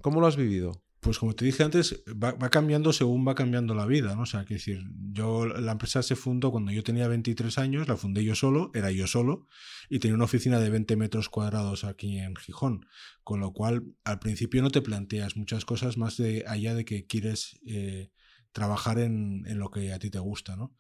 [0.02, 0.84] ¿Cómo lo has vivido?
[1.00, 4.24] Pues como te dije antes, va, cambiando según va cambiando la vida, ¿no?
[4.24, 4.84] O sea, que decir,
[5.14, 8.92] yo, la empresa se fundó cuando yo tenía 23 años, la fundé yo solo, era
[8.92, 9.48] yo solo,
[9.90, 12.86] y tenía una oficina de 20 metros cuadrados aquí en Gijón,
[13.24, 17.06] con lo cual al principio no te planteas muchas cosas más de allá de que
[17.08, 18.12] quieres eh,
[18.52, 20.76] trabajar en, en, lo que a ti te gusta, ¿no?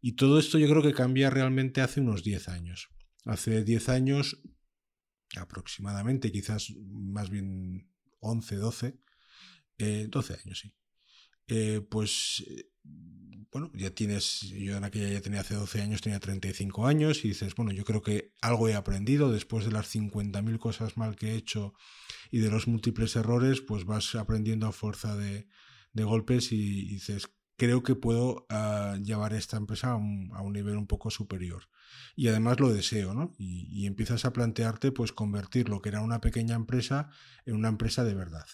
[0.00, 2.88] Y todo esto yo creo que cambia realmente hace unos 10 años.
[3.24, 4.40] Hace 10 años,
[5.36, 8.98] aproximadamente, quizás más bien 11, 12,
[9.78, 10.74] eh, 12 años, sí.
[11.48, 12.70] Eh, pues, eh,
[13.52, 17.28] bueno, ya tienes, yo en aquella ya tenía hace 12 años, tenía 35 años y
[17.28, 21.32] dices, bueno, yo creo que algo he aprendido después de las 50.000 cosas mal que
[21.32, 21.72] he hecho
[22.30, 25.48] y de los múltiples errores, pues vas aprendiendo a fuerza de,
[25.92, 30.52] de golpes y, dices, creo que puedo uh, llevar esta empresa a un, a un,
[30.52, 31.68] nivel un poco superior.
[32.16, 33.32] Y además lo deseo, ¿no?
[33.38, 37.10] Y, y empiezas a plantearte, pues, convertir lo que era una pequeña empresa
[37.46, 38.46] en una empresa de verdad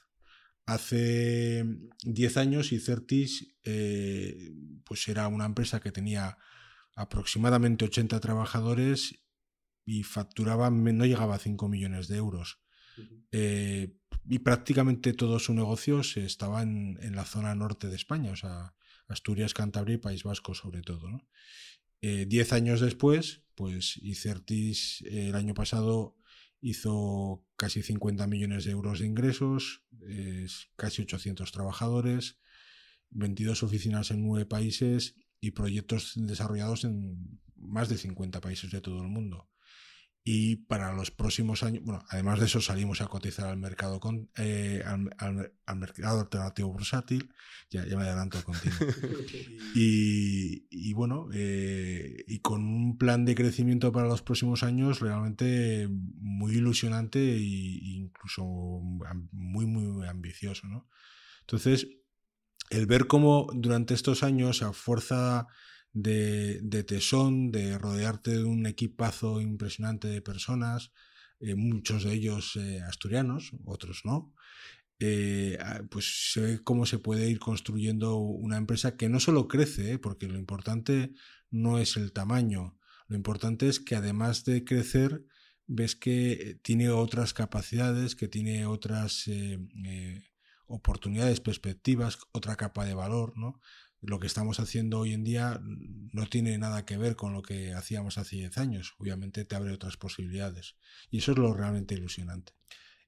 [0.66, 1.64] hace
[2.04, 4.52] 10 años Icertis eh,
[4.84, 6.38] pues era una empresa que tenía
[6.94, 9.22] aproximadamente 80 trabajadores
[9.84, 12.60] y facturaba, no llegaba a 5 millones de euros.
[13.32, 13.96] Eh,
[14.28, 18.74] y prácticamente todo su negocio se estaba en, la zona norte de España, o sea,
[19.08, 21.26] Asturias, Cantabria y País Vasco sobre todo.
[22.02, 26.16] Eh, diez años después, pues Icertis el año pasado
[26.62, 29.84] hizo casi 50 millones de euros de ingresos,
[30.76, 32.38] casi 800 trabajadores,
[33.10, 39.02] 22 oficinas en nueve países y proyectos desarrollados en más de 50 países de todo
[39.02, 39.50] el mundo.
[40.24, 44.30] Y para los próximos años, bueno, además de eso salimos a cotizar al mercado con,
[44.36, 47.28] eh, al, mercado alternativo bursátil,
[47.70, 48.76] ya, ya me adelanto contigo.
[49.74, 55.88] y, y bueno, eh, y con un plan de crecimiento para los próximos años realmente
[55.90, 58.44] muy ilusionante e incluso
[59.32, 60.88] muy, muy ambicioso, ¿no?
[61.40, 61.88] Entonces,
[62.70, 65.48] el ver cómo durante estos años, a fuerza
[65.92, 70.92] de, tesón, de rodearte de un equipazo impresionante de personas,
[71.40, 74.34] eh, muchos de ellos eh, asturianos, otros no,
[74.98, 75.58] eh,
[75.90, 80.28] pues se ve cómo se puede ir construyendo una empresa que no solo crece, porque
[80.28, 81.12] lo importante
[81.50, 82.78] no es el tamaño,
[83.08, 85.24] lo importante es que además de crecer,
[85.66, 89.28] ves que tiene otras capacidades, que tiene otras
[90.66, 93.60] oportunidades, perspectivas, otra capa de valor, ¿no?
[94.02, 97.72] Lo que estamos haciendo hoy en día no tiene nada que ver con lo que
[97.72, 98.94] hacíamos hace 10 años.
[98.98, 100.76] Obviamente te abre otras posibilidades.
[101.10, 102.52] Y eso es lo realmente ilusionante.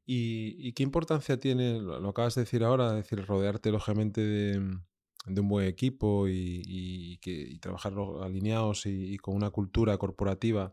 [0.07, 5.67] ¿Y, qué importancia tiene, lo, acabas de decir ahora, decir, rodearte lógicamente de, un buen
[5.67, 10.73] equipo y, que, trabajar alineados y, con una cultura corporativa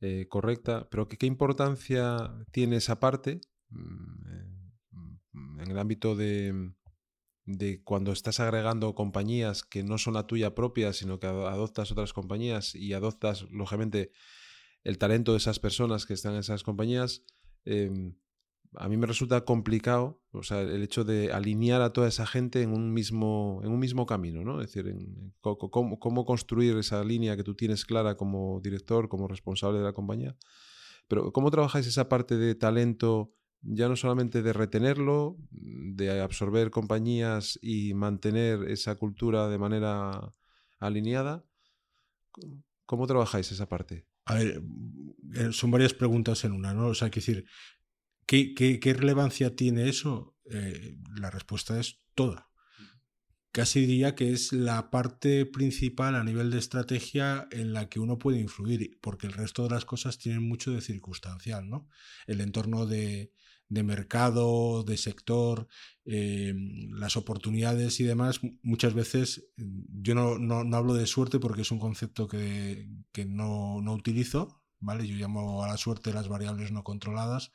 [0.00, 3.40] eh, correcta, pero ¿qué, importancia tiene esa parte?
[3.68, 4.62] Mm, eh,
[5.60, 6.72] en el ámbito de,
[7.44, 12.12] de cuando estás agregando compañías que no son la tuya propia, sino que adoptas otras
[12.12, 14.12] compañías y adoptas, lógicamente,
[14.84, 17.22] el talento de esas personas que están en esas compañías,
[17.64, 18.14] em,
[18.74, 22.62] a mí me resulta complicado, o sea, el hecho de alinear a toda esa gente
[22.62, 24.60] en un mismo, en un mismo camino, ¿no?
[24.62, 24.94] Es decir,
[25.40, 29.92] cómo, cómo, construir esa línea que tú tienes clara como director, como responsable de la
[29.92, 30.36] compañía.
[31.06, 37.58] Pero, ¿cómo trabajáis esa parte de talento ya no solamente de retenerlo, de absorber compañías
[37.62, 40.34] y mantener esa cultura de manera
[40.78, 41.44] alineada.
[42.86, 44.06] ¿Cómo trabajáis esa parte?
[44.24, 44.62] A ver,
[45.34, 46.88] eh, son varias preguntas en una, ¿no?
[46.88, 47.46] O sea, hay que decir,
[48.26, 50.36] ¿qué, relevancia tiene eso?
[50.50, 52.48] Eh, la respuesta es toda.
[53.52, 58.18] Casi diría que es la parte principal a nivel de estrategia en la que uno
[58.18, 61.86] puede influir, porque el resto de las cosas tienen mucho de circunstancial, ¿no?
[62.26, 63.32] El entorno de,
[63.68, 65.68] de mercado, de sector,
[66.04, 66.54] eh,
[66.90, 71.78] las oportunidades y demás, muchas veces yo no, no, hablo de suerte porque es un
[71.78, 75.06] concepto que, que no, no, utilizo, ¿vale?
[75.06, 77.52] Yo llamo a la suerte las variables no controladas,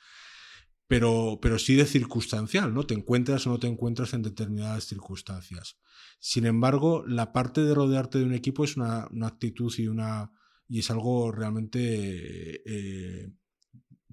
[0.88, 2.86] pero, pero sí de circunstancial, ¿no?
[2.86, 5.78] Te encuentras o no te encuentras en determinadas circunstancias.
[6.20, 10.32] Sin embargo, la parte de rodearte de un equipo es una, una actitud y una
[10.70, 13.30] y es algo realmente eh,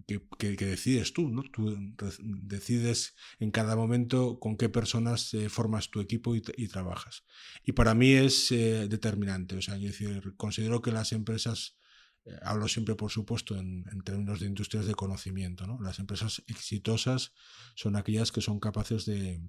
[0.07, 1.43] que, decides tú, ¿no?
[1.43, 1.77] Tú
[2.21, 7.25] decides en cada momento con qué personas eh, formas tu equipo y, trabajas.
[7.65, 11.77] Y para mí es eh, determinante, o sea, decir, considero que las empresas,
[12.25, 15.81] eh, hablo siempre por supuesto en, términos de industrias de conocimiento, ¿no?
[15.81, 17.33] Las empresas exitosas
[17.75, 19.41] son aquellas que son capaces de,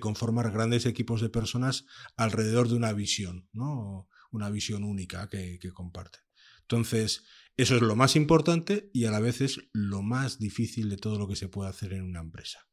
[0.00, 1.84] conformar grandes equipos de personas
[2.16, 4.08] alrededor de una visión, ¿no?
[4.30, 6.22] Una visión única que, que comparten.
[6.62, 7.24] Entonces,
[7.56, 11.18] eso es lo más importante y a la vez es lo más difícil de todo
[11.18, 12.66] lo que se puede hacer en una empresa.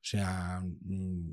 [0.00, 1.32] O sea, mm,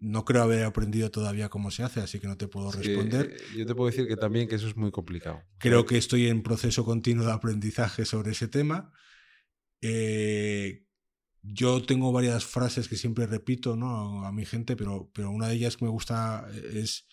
[0.00, 3.36] no creo haber aprendido todavía cómo se hace, así que no te puedo responder.
[3.36, 5.42] Eh, yo te puedo decir que también que eso es muy complicado.
[5.58, 8.92] Creo que estoy en proceso continuo de aprendizaje sobre ese tema.
[9.82, 10.86] Eh,
[11.42, 14.24] yo tengo varias frases que siempre repito ¿no?
[14.24, 17.06] a mi gente, pero, pero una de ellas que me gusta es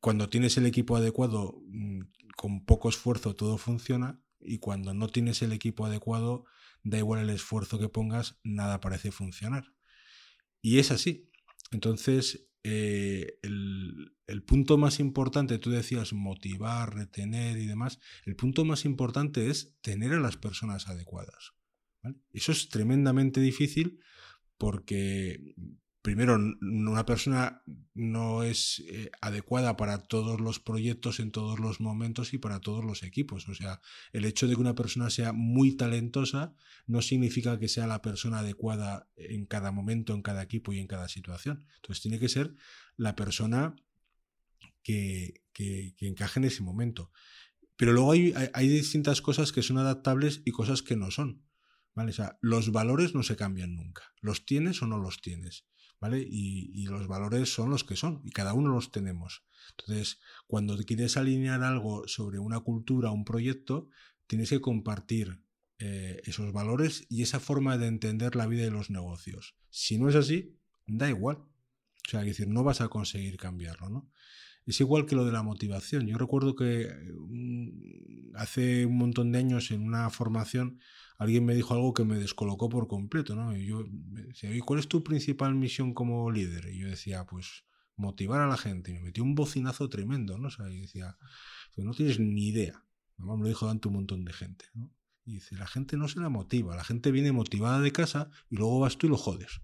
[0.00, 2.00] cuando tienes el equipo adecuado, mm,
[2.36, 6.44] con poco esfuerzo todo funciona y cuando no tienes el equipo adecuado,
[6.82, 9.74] da igual el esfuerzo que pongas, nada parece funcionar.
[10.62, 11.30] Y es así.
[11.70, 18.84] Entonces, eh, el, punto más importante, tú decías motivar, retener y demás, el punto más
[18.84, 21.52] importante es tener a las personas adecuadas.
[22.32, 24.00] Eso es tremendamente difícil
[24.56, 25.54] porque
[26.02, 27.62] primero, una persona
[27.94, 32.84] no es eh, adecuada para todos los proyectos en todos los momentos y para todos
[32.84, 33.48] los equipos.
[33.48, 33.80] O sea,
[34.12, 36.54] el hecho de que una persona sea muy talentosa
[36.86, 40.86] no significa que sea la persona adecuada en cada momento, en cada equipo y en
[40.86, 41.66] cada situación.
[41.76, 42.54] Entonces, tiene que ser
[42.96, 43.76] la persona
[44.82, 47.10] que, que, encaje en ese momento.
[47.76, 51.44] Pero luego hay, hay, distintas cosas que son adaptables y cosas que no son.
[51.94, 52.10] ¿vale?
[52.10, 54.02] O sea, los valores no se cambian nunca.
[54.20, 55.66] Los tienes o no los tienes.
[56.02, 59.44] Y, los valores son los que son y cada uno los tenemos.
[59.70, 63.90] Entonces, cuando quieres alinear algo sobre una cultura, un proyecto,
[64.26, 65.42] tienes que compartir
[65.78, 69.56] eh, esos valores y esa forma de entender la vida y los negocios.
[69.68, 71.36] Si no es así, da igual.
[71.36, 74.10] O sea, decir, no vas a conseguir cambiarlo, ¿no?
[74.66, 76.06] Es igual que lo de la motivación.
[76.06, 76.88] Yo recuerdo que
[77.28, 80.80] mm, hace un montón de años en una formación
[81.20, 83.54] alguien me dijo algo que me descolocó por completo, ¿no?
[83.54, 86.70] Yo me decía, ¿y cuál es tu principal misión como líder?
[86.72, 88.90] Y yo decía, pues motivar a la gente.
[88.90, 90.48] Y me metió un bocinazo tremendo, ¿no?
[90.48, 91.18] O y decía,
[91.76, 92.82] no tienes ni idea.
[93.18, 94.90] Además me lo dijo ante un montón de gente, ¿no?
[95.26, 98.56] Y dice, la gente no se la motiva, la gente viene motivada de casa y
[98.56, 99.60] luego vas tú y lo jodes.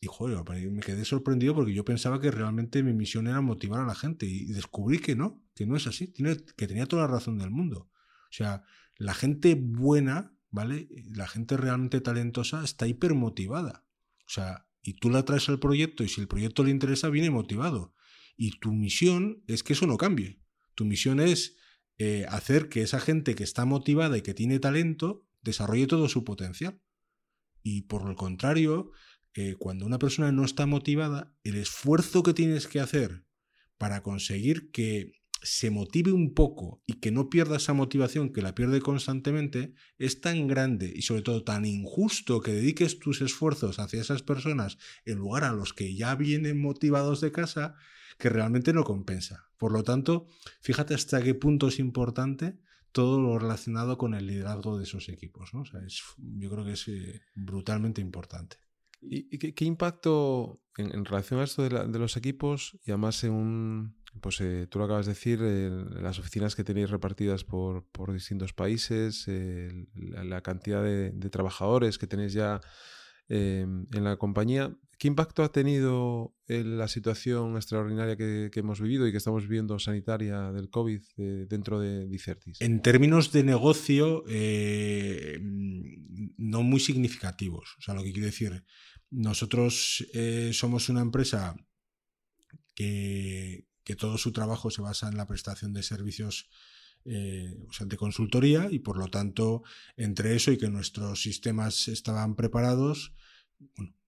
[0.00, 3.86] Y joder, me quedé sorprendido porque yo pensaba que realmente mi misión era motivar a
[3.86, 7.38] la gente y descubrí que no, que no es así, que tenía toda la razón
[7.38, 7.88] del mundo.
[7.92, 8.64] O sea,
[8.96, 10.88] la gente buena, ¿vale?
[11.14, 13.84] La gente realmente talentosa está hipermotivada.
[14.26, 17.30] O sea, y tú la traes al proyecto y si el proyecto le interesa, viene
[17.30, 17.94] motivado.
[18.36, 20.40] Y tu misión es que eso no cambie.
[20.74, 21.56] Tu misión es
[21.98, 26.24] eh, hacer que esa gente que está motivada y que tiene talento desarrolle todo su
[26.24, 26.80] potencial.
[27.62, 28.92] Y por el contrario,
[29.58, 33.24] cuando una persona no está motivada, el esfuerzo que tienes que hacer
[33.78, 38.54] para conseguir que se motive un poco y que no pierda esa motivación que la
[38.54, 44.00] pierde constantemente es tan grande y sobre todo tan injusto que dediques tus esfuerzos hacia
[44.00, 47.74] esas personas en lugar a los que ya vienen motivados de casa
[48.18, 49.46] que realmente no compensa.
[49.56, 50.26] Por lo tanto,
[50.60, 52.58] fíjate hasta qué punto es importante
[52.92, 55.52] todo lo relacionado con el liderazgo de esos equipos.
[55.52, 58.56] yo creo que es eh, brutalmente importante.
[59.02, 64.78] ¿Y, qué, impacto en, relación a esto de, los equipos y un, pues eh, tú
[64.78, 69.26] lo acabas de decir, las oficinas que tenéis repartidas por, distintos países,
[69.94, 72.60] la, cantidad de, trabajadores que tenéis ya
[73.28, 79.12] em, en la compañía, ¿qué impacto ha tenido la situación extraordinaria que, hemos vivido y
[79.12, 82.60] que estamos viviendo sanitaria del COVID eh, dentro de Dicertis?
[82.60, 87.76] En términos de negocio, eh, no muy significativos.
[87.78, 88.64] O sea, lo que quiero decir
[89.10, 91.56] nosotros eh, somos una empresa
[92.74, 93.66] que,
[93.96, 96.48] todo su trabajo se basa en la prestación de servicios
[97.04, 99.62] eh, de consultoría y por lo tanto
[99.96, 103.14] entre eso y que nuestros sistemas estaban preparados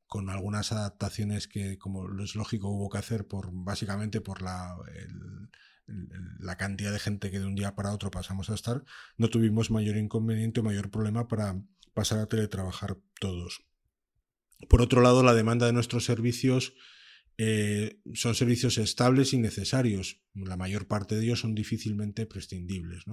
[0.06, 4.76] con algunas adaptaciones que como es lógico hubo que hacer por básicamente por la,
[6.38, 8.84] la cantidad de gente que de un día para otro pasamos a estar
[9.16, 11.62] no tuvimos mayor inconveniente o mayor problema para
[11.94, 13.64] pasar a teletrabajar todos.
[14.68, 16.74] Por otro lado, la demanda de nuestros servicios
[17.38, 20.20] eh, son servicios estables y necesarios.
[20.34, 23.04] La mayor parte de ellos son difícilmente prescindibles.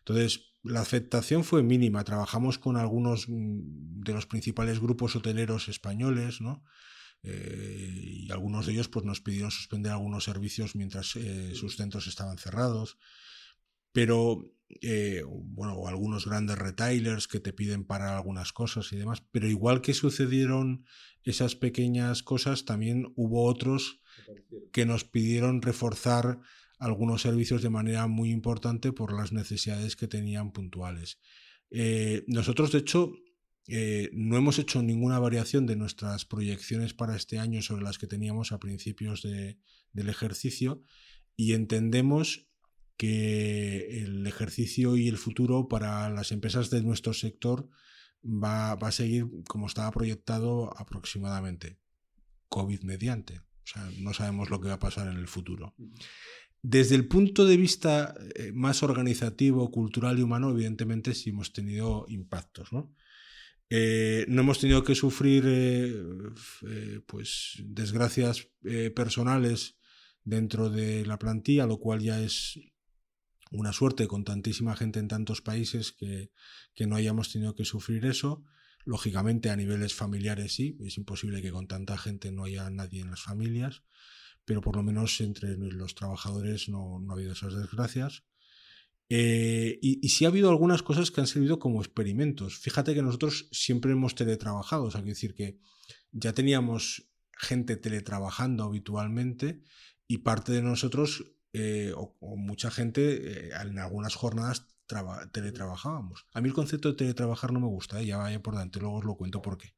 [0.00, 2.04] Entonces, la aceptación fue mínima.
[2.04, 6.38] Trabajamos con algunos mm, de los principales grupos hoteleros españoles,
[7.22, 12.06] eh, y algunos de ellos pues, nos pidieron suspender algunos servicios mientras eh, sus centros
[12.06, 12.98] estaban cerrados.
[13.92, 14.50] Pero
[14.82, 19.82] eh, bueno, algunos grandes retailers que te piden para algunas cosas y demás, pero igual
[19.82, 20.84] que sucedieron
[21.24, 24.00] esas pequeñas cosas, también hubo otros
[24.72, 26.40] que nos pidieron reforzar
[26.78, 31.18] algunos servicios de manera muy importante por las necesidades que tenían puntuales.
[31.70, 33.12] Eh, nosotros, de hecho,
[33.66, 38.06] eh, no hemos hecho ninguna variación de nuestras proyecciones para este año sobre las que
[38.06, 40.82] teníamos a principios del ejercicio
[41.36, 42.49] y entendemos
[43.00, 47.66] que el ejercicio y el futuro para las empresas de nuestro sector
[48.22, 51.78] va, a seguir como estaba proyectado aproximadamente,
[52.50, 53.38] COVID mediante.
[53.38, 55.74] O sea, no sabemos lo que va a pasar en el futuro.
[56.60, 62.04] Desde el punto de vista eh, más organizativo, cultural y humano, evidentemente sí hemos tenido
[62.06, 62.70] impactos.
[62.70, 62.94] ¿no?
[63.70, 68.46] Eh, no hemos tenido que sufrir eh, pues, desgracias
[68.94, 69.78] personales
[70.22, 72.60] dentro de la plantilla, lo cual ya es
[73.50, 76.30] una suerte con tantísima gente en tantos países que,
[76.86, 78.44] no hayamos tenido que sufrir eso.
[78.84, 83.10] Lógicamente a niveles familiares sí, es imposible que con tanta gente no haya nadie en
[83.10, 83.82] las familias,
[84.44, 88.24] pero por lo menos entre los trabajadores no, ha habido esas desgracias.
[89.08, 92.58] Eh, y, y, sí ha habido algunas cosas que han servido como experimentos.
[92.58, 95.58] Fíjate que nosotros siempre hemos teletrabajado, o sea, decir que
[96.12, 99.62] ya teníamos gente teletrabajando habitualmente
[100.06, 104.66] y parte de nosotros eh, o, mucha gente eh, en algunas jornadas
[105.32, 106.26] teletrabajábamos.
[106.32, 109.04] A mí el concepto de teletrabajar no me gusta, ya vaya por delante, luego os
[109.04, 109.74] lo cuento por qué.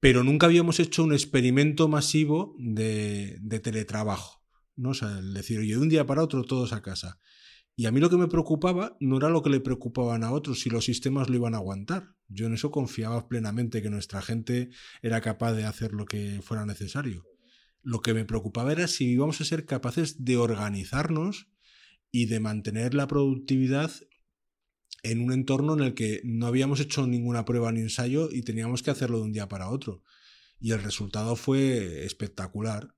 [0.00, 4.42] Pero nunca habíamos hecho un experimento masivo de, de teletrabajo.
[4.76, 4.90] ¿no?
[4.90, 7.18] O sea, el decir, oye, de un día para otro todos a casa.
[7.76, 10.60] Y a mí lo que me preocupaba no era lo que le preocupaban a otros,
[10.60, 12.14] si los sistemas lo iban a aguantar.
[12.28, 14.70] Yo en eso confiaba plenamente que nuestra gente
[15.02, 17.24] era capaz de hacer lo que fuera necesario.
[17.84, 21.48] Lo que me preocupaba era si íbamos a ser capaces de organizarnos
[22.10, 23.92] y de mantener la productividad
[25.02, 28.82] en un entorno en el que no habíamos hecho ninguna prueba ni ensayo y teníamos
[28.82, 30.02] que hacerlo de un día para otro.
[30.58, 32.94] Y el resultado fue espectacular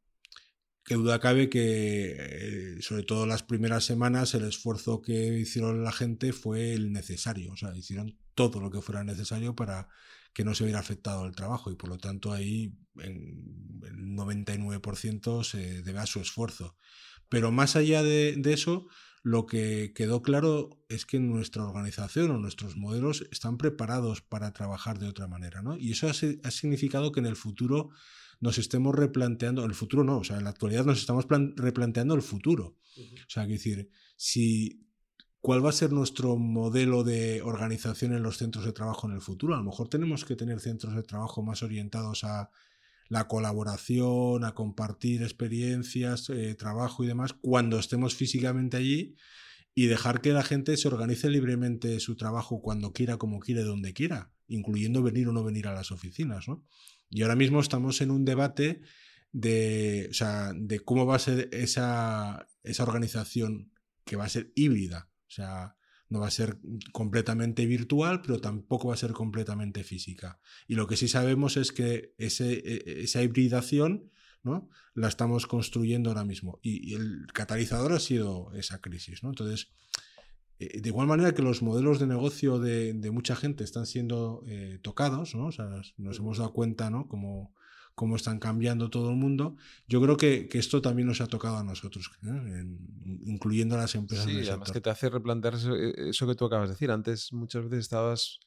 [0.87, 5.91] que duda cabe que, eh, sobre todo las primeras semanas, el esfuerzo que hicieron la
[5.91, 7.53] gente fue el necesario.
[7.53, 9.89] O sea, hicieron todo lo que fuera necesario para
[10.37, 11.71] que no se hubiera afectado el trabajo.
[11.71, 16.77] Y por lo tanto, ahí en el 99% se debe a su esfuerzo.
[17.31, 18.87] Pero más allá de, eso,
[19.23, 24.99] lo que quedó claro es que nuestra organización o nuestros modelos están preparados para trabajar
[24.99, 25.63] de otra manera.
[25.63, 25.79] ¿no?
[25.79, 27.89] Y eso ha significado que en el futuro
[28.39, 31.25] nos estemos replanteando, el futuro no, o sea, en la actualidad nos estamos
[31.57, 32.77] replanteando el futuro.
[32.99, 34.86] O sea, que decir, si
[35.47, 39.21] cuál va a ser nuestro modelo de organización en los centros de trabajo en el
[39.21, 39.55] futuro.
[39.55, 42.51] A lo mejor tenemos que tener centros de trabajo más orientados a
[43.09, 49.15] la colaboración, a compartir experiencias, eh, trabajo y demás, cuando estemos físicamente allí
[49.73, 53.93] y dejar que la gente se organice libremente su trabajo cuando quiera, como quiere, donde
[53.93, 56.49] quiera, incluyendo venir o no venir a las oficinas.
[56.49, 56.67] ¿no?
[57.09, 58.81] Y ahora mismo estamos en un debate
[59.31, 60.11] de,
[60.57, 63.71] de cómo va a ser esa, esa organización
[64.05, 65.09] que va a ser híbrida.
[65.29, 65.77] O sea,
[66.09, 66.59] no va a ser
[66.93, 70.39] completamente virtual, pero tampoco va a ser completamente física.
[70.69, 74.11] Y lo que sí sabemos es que e, esa hibridación
[74.43, 74.69] ¿no?
[74.95, 76.61] la estamos construyendo ahora mismo.
[76.63, 79.23] Y, el catalizador ha sido esa crisis.
[79.25, 79.31] ¿no?
[79.31, 79.69] Entonces,
[80.61, 84.79] eh, de igual manera que los modelos de negocio de, mucha gente están siendo eh,
[84.83, 85.51] tocados, ¿no?
[85.97, 87.09] nos hemos dado cuenta ¿no?
[87.09, 87.53] cómo,
[87.97, 89.57] cómo, están cambiando todo el mundo,
[89.89, 92.11] yo creo que, esto también nos ha tocado a nosotros,
[93.25, 94.27] incluyendo a las empresas.
[94.27, 96.91] Sí, además que te hace replantear eh, eso, que tú acabas de decir.
[96.91, 98.39] Antes muchas veces estabas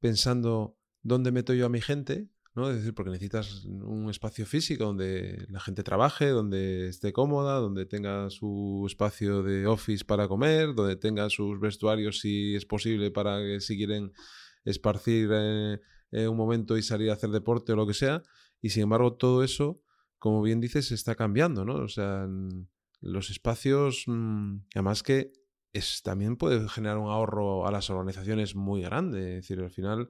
[0.00, 2.68] pensando dónde meto yo a mi gente ¿no?
[2.68, 7.86] Es decir, porque necesitas un espacio físico donde la gente trabaje, donde esté cómoda, donde
[7.86, 13.38] tenga su espacio de office para comer, donde tenga sus vestuarios si es posible para
[13.38, 14.12] que si quieren
[14.64, 15.80] esparcir eh,
[16.10, 18.22] eh, un momento y salir a hacer deporte o lo que sea.
[18.60, 19.82] Y sin embargo, todo eso,
[20.18, 21.76] como bien dices, está cambiando, ¿no?
[21.76, 22.28] O sea,
[23.00, 25.32] los espacios, mm, además que
[25.72, 29.38] es, también puede generar un ahorro a las organizaciones muy grande.
[29.38, 30.08] Es decir, al final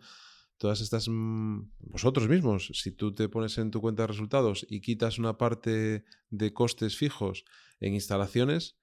[0.57, 4.81] todas estas, mm, vosotros mismos, si tú te pones en tu cuenta de resultados y
[4.81, 7.45] quitas una parte de costes fijos
[7.81, 8.77] en instalaciones,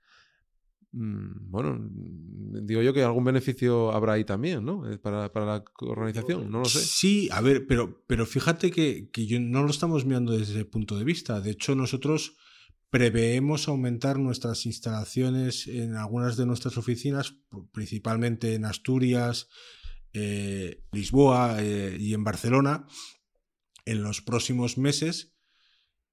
[0.99, 1.79] bueno,
[2.61, 4.89] digo yo que algún beneficio habrá ahí también, ¿no?
[4.89, 6.79] Eh, para, la organización, no lo sé.
[6.79, 10.97] Sí, a ver, pero, pero fíjate que, que no lo estamos mirando desde ese punto
[10.97, 11.41] de vista.
[11.41, 12.35] De hecho, nosotros
[12.89, 17.35] preveemos aumentar nuestras instalaciones en algunas de nuestras oficinas,
[17.71, 19.47] principalmente en Asturias,
[20.13, 22.85] eh, Lisboa eh, y en Barcelona
[23.87, 25.36] en los próximos meses,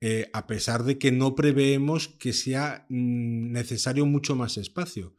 [0.01, 5.16] eh, a pesar de que no preveemos que sea mm, necesario mucho más espacio.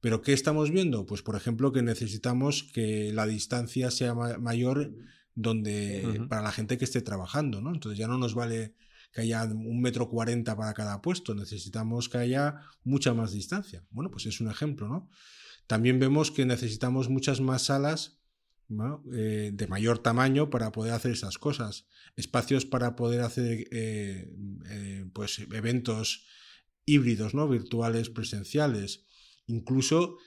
[0.00, 1.06] Pero ¿qué estamos viendo?
[1.06, 4.92] Pues por ejemplo que necesitamos que la distancia sea mayor
[5.34, 7.72] donde, para la gente que esté trabajando, ¿no?
[7.72, 8.74] Entonces ya no nos vale
[9.12, 13.84] que haya un metro cuarenta para cada puesto, necesitamos que haya mucha más distancia.
[13.90, 15.08] Bueno, pues es un ejemplo, ¿no?
[15.66, 18.21] También vemos que necesitamos muchas más salas
[19.12, 21.86] eh, de mayor tamaño para poder hacer esas cosas.
[22.16, 24.30] Espacios para poder hacer eh,
[24.70, 26.26] eh, pues, eventos
[26.84, 27.48] híbridos, ¿no?
[27.48, 29.06] virtuales, presenciales.
[29.46, 30.18] Incluso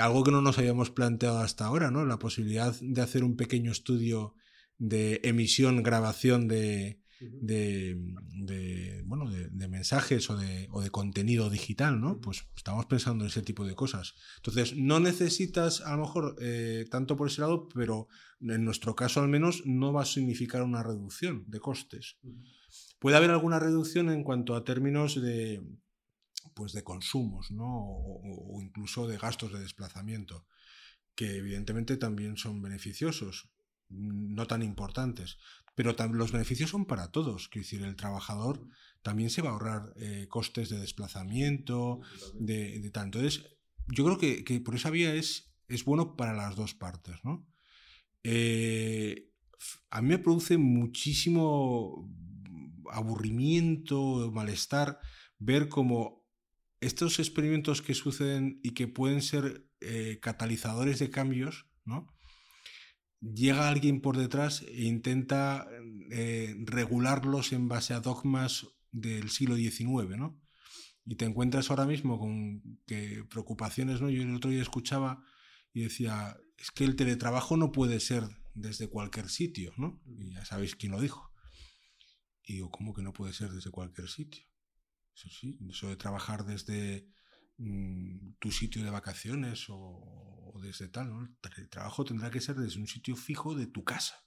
[0.00, 2.04] algo que no nos habíamos planteado hasta ahora, ¿no?
[2.04, 4.36] la posibilidad de hacer un pequeño estudio
[4.78, 12.20] de emisión, grabación de, de, bueno, de, mensajes o de, o de, contenido digital, ¿no?
[12.20, 14.14] Pues estamos pensando en ese tipo de cosas.
[14.36, 18.08] Entonces, no necesitas a lo mejor eh, tanto por ese lado, pero
[18.40, 22.18] en nuestro caso al menos no va a significar una reducción de costes.
[22.98, 25.62] Puede haber alguna reducción en cuanto a términos de,
[26.54, 27.66] pues de consumos, ¿no?
[27.66, 30.46] o incluso de gastos de desplazamiento,
[31.14, 33.53] que evidentemente también son beneficiosos
[33.88, 35.38] no tan importantes.
[35.74, 37.48] Pero los beneficios son para todos.
[37.48, 38.66] Quiero decir, el trabajador
[39.02, 42.00] también se va a ahorrar eh, costes de desplazamiento,
[42.34, 43.06] de, de tal.
[43.06, 43.54] Entonces,
[43.88, 47.16] yo creo que, por esa vía es, es bueno para las dos partes.
[47.24, 47.46] ¿no?
[48.22, 49.30] Eh,
[49.90, 52.10] a mí me produce muchísimo
[52.90, 54.98] aburrimiento, malestar,
[55.38, 56.24] ver como
[56.80, 62.14] estos experimentos que suceden y que pueden ser eh, catalizadores de cambios, ¿no?
[63.32, 65.66] Llega alguien por detrás e intenta
[66.10, 70.40] eh, regularlos en base a dogmas del siglo XIX, ¿no?
[71.06, 74.10] Y te encuentras ahora mismo con que preocupaciones, ¿no?
[74.10, 75.24] Yo el otro día escuchaba
[75.72, 80.02] y decía, es que el teletrabajo no puede ser desde cualquier sitio, ¿no?
[80.06, 81.32] Y ya sabéis quién lo dijo.
[82.42, 84.44] Y digo, ¿cómo que no puede ser desde cualquier sitio?
[85.14, 87.08] Eso sí, eso de trabajar desde
[87.58, 91.36] mm, tu sitio de vacaciones o, desde tal.
[91.56, 94.24] El trabajo tendrá que ser desde un sitio fijo de tu casa.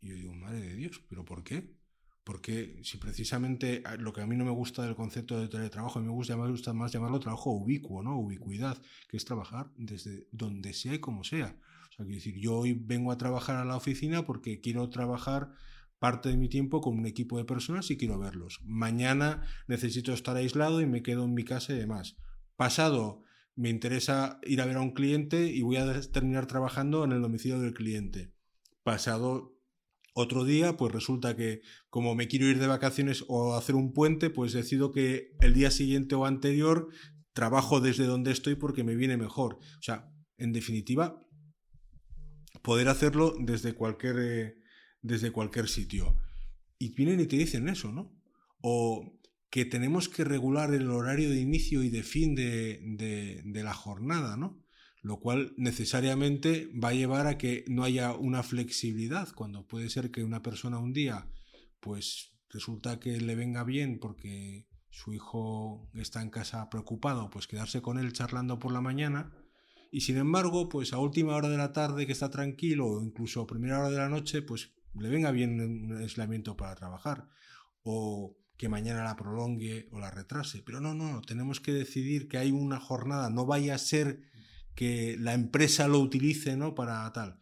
[0.00, 1.76] Y yo digo, madre de Dios, ¿pero por qué?
[2.24, 5.98] Porque si precisamente ah, lo que a mí no me gusta del concepto de teletrabajo,
[5.98, 8.18] a mí me gusta, me gusta más llamarlo trabajo ubicuo, ¿no?
[8.18, 11.56] Ubicuidad, que es trabajar desde donde sea y como sea.
[11.88, 15.52] O sea, quiero decir, yo hoy vengo a trabajar a la oficina porque quiero trabajar
[15.98, 18.60] parte de mi tiempo con un equipo de personas y quiero verlos.
[18.64, 22.16] Mañana necesito estar aislado y me quedo en mi casa y demás.
[22.56, 23.22] Pasado,
[23.54, 27.22] me interesa ir a ver a un cliente y voy a terminar trabajando en el
[27.22, 28.32] domicilio del cliente.
[28.82, 29.56] Pasado,
[30.14, 34.30] otro día, pues resulta que como me quiero ir de vacaciones o hacer un puente,
[34.30, 36.88] pues decido que el día siguiente o anterior
[37.34, 39.54] trabajo desde donde estoy porque me viene mejor.
[39.56, 41.22] O sea, en definitiva,
[42.62, 44.54] poder hacerlo desde cualquier, eh,
[45.06, 46.16] desde cualquier sitio.
[46.78, 48.12] Y vienen y te dicen eso, ¿no?
[48.60, 49.18] O
[49.50, 54.36] que tenemos que regular el horario de inicio y de fin de, de la jornada,
[54.36, 54.66] ¿no?
[55.06, 60.10] lo cual necesariamente va a llevar a que no haya una flexibilidad, cuando puede ser
[60.10, 61.30] que una persona un día,
[61.78, 67.82] pues resulta que le venga bien porque su hijo está en casa preocupado, pues quedarse
[67.82, 69.32] con él charlando por la mañana,
[69.92, 73.42] y sin embargo, pues a última hora de la tarde que está tranquilo, o incluso
[73.42, 77.28] a primera hora de la noche, pues le venga bien un aislamiento para trabajar,
[77.82, 80.62] o que mañana la prolongue o la retrase.
[80.62, 84.22] Pero no, no, tenemos que decidir que hay una jornada, no vaya a ser
[84.74, 86.74] que la empresa lo utilice ¿no?
[86.74, 87.40] para tal.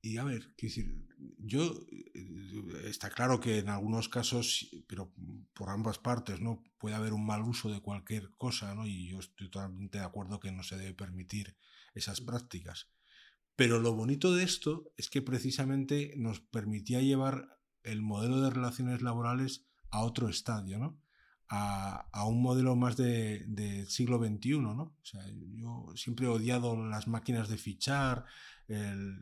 [0.00, 1.06] Y a ver, decir,
[1.38, 5.12] yo eh, está claro que en algunos casos, pero
[5.54, 6.64] por ambas partes, ¿no?
[6.78, 8.86] Puede haber un mal uso de cualquier cosa, ¿no?
[8.86, 11.56] Y yo estoy totalmente de acuerdo que no se debe permitir
[11.94, 12.88] esas prácticas.
[13.62, 19.02] Pero lo bonito de esto es que precisamente nos permitía llevar el modelo de relaciones
[19.02, 20.98] laborales a otro estadio, ¿no?
[21.48, 24.82] a, un modelo más de siglo XXI, ¿no?
[24.82, 25.22] O sea,
[25.54, 28.24] yo siempre he odiado las máquinas de fichar,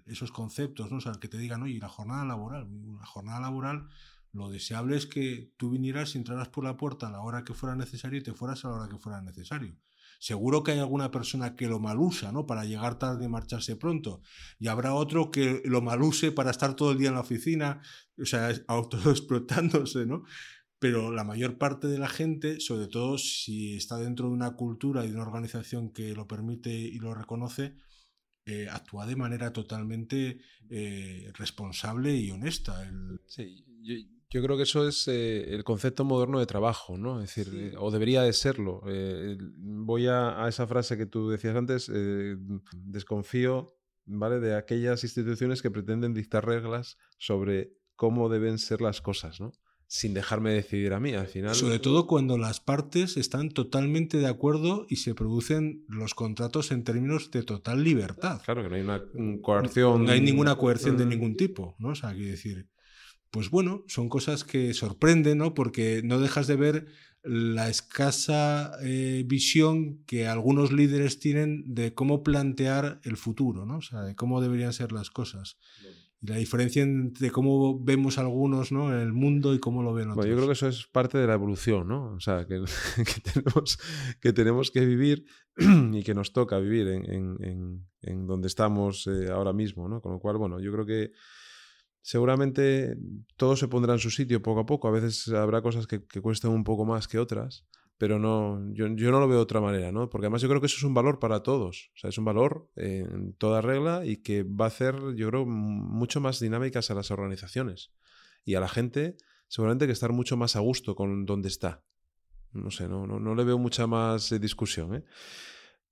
[0.07, 0.97] esos conceptos, ¿no?
[0.97, 2.67] O sea, que te digan, oye, la jornada laboral,
[2.99, 3.89] la jornada laboral,
[4.33, 7.53] lo deseable es que tú vinieras y entraras por la puerta a la hora que
[7.53, 9.77] fuera necesario y te fueras a la hora que fuera necesario.
[10.21, 12.47] Seguro que hay alguna persona que lo malusa, ¿no?
[12.47, 14.21] Para llegar tarde y marcharse pronto.
[14.59, 17.81] Y habrá otro que lo maluse para estar todo el día en la oficina,
[18.17, 20.25] o sea, autoexplotándose, ¿no?
[20.81, 25.05] pero la mayor parte de la gente, sobre todo si está dentro de una cultura
[25.05, 27.75] y de una organización que lo permite y lo reconoce,
[28.47, 30.41] eh, actúa de manera totalmente
[30.71, 32.91] eh, responsable y honesta.
[33.27, 33.95] Sí, yo,
[34.31, 37.21] creo que eso es eh, el concepto moderno de trabajo, ¿no?
[37.21, 38.83] Es decir, o debería de serlo.
[39.59, 41.91] voy a, a, esa frase que tú decías antes,
[42.73, 44.41] desconfío, ¿vale?
[44.41, 49.53] De aquellas instituciones que pretenden dictar reglas sobre cómo deben ser las cosas, ¿no?
[49.93, 51.15] sin dejarme decidir a mí.
[51.15, 51.53] Al final.
[51.53, 56.85] Sobre todo cuando las partes están totalmente de acuerdo y se producen los contratos en
[56.85, 58.41] términos de total libertad.
[58.45, 59.03] Claro, que no hay una
[59.43, 60.05] coerción.
[60.05, 61.89] No hay ninguna coerción de ningún tipo, ¿no?
[61.89, 62.70] O sea, quiero decir.
[63.31, 65.55] Pues bueno, son cosas que sorprenden, ¿no?
[65.55, 66.87] Porque no dejas de ver
[67.23, 73.79] la escasa eh, visión que algunos líderes tienen de cómo plantear el futuro, ¿no?
[73.79, 75.59] O sea, de cómo deberían ser las cosas.
[76.23, 78.93] Y la diferencia entre cómo vemos algunos ¿no?
[78.93, 80.17] en el mundo y cómo lo ven otros.
[80.17, 82.13] Bueno, yo creo que eso es parte de la evolución, ¿no?
[82.13, 82.63] O sea, que,
[83.33, 83.79] tenemos,
[84.21, 85.25] que tenemos que vivir
[85.93, 90.03] y que nos toca vivir en, en, donde estamos eh, ahora mismo, ¿no?
[90.03, 91.13] Con lo cual, bueno, yo creo que
[92.03, 92.97] seguramente
[93.37, 94.89] todo se pondrá en su sitio poco a poco.
[94.89, 97.67] A veces habrá cosas que, cuesten un poco más que otras
[97.99, 100.09] pero no, yo, yo, no lo veo de otra manera, ¿no?
[100.09, 102.25] Porque además yo creo que eso es un valor para todos, o sea, es un
[102.25, 106.95] valor en toda regla y que va a hacer, yo creo, mucho más dinámicas a
[106.95, 107.93] las organizaciones
[108.43, 111.85] y a la gente, seguramente que estar mucho más a gusto con donde está.
[112.53, 115.05] No sé, no, no, no le veo mucha más eh, discusión, ¿eh?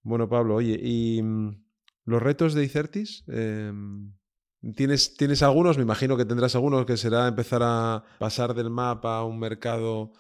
[0.03, 1.63] Bueno, Pablo, oye, ¿y mm,
[2.07, 3.25] los retos de Icertis?
[4.75, 5.77] ¿Tienes, ¿Tienes algunos?
[5.77, 10.13] Me imagino que tendrás algunos que será empezar a pasar del mapa a un mercado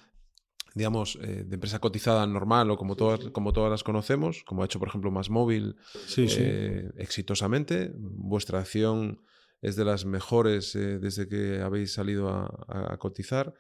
[0.78, 4.66] digamos, eh, de empresa cotizada normal o como todas, como todas las conocemos, como ha
[4.66, 5.76] hecho, por ejemplo, Más Móvil
[6.06, 7.90] sí, eh, exitosamente.
[7.96, 9.20] Vuestra acción
[9.60, 13.54] es de las mejores eh, desde que habéis salido a, cotizar.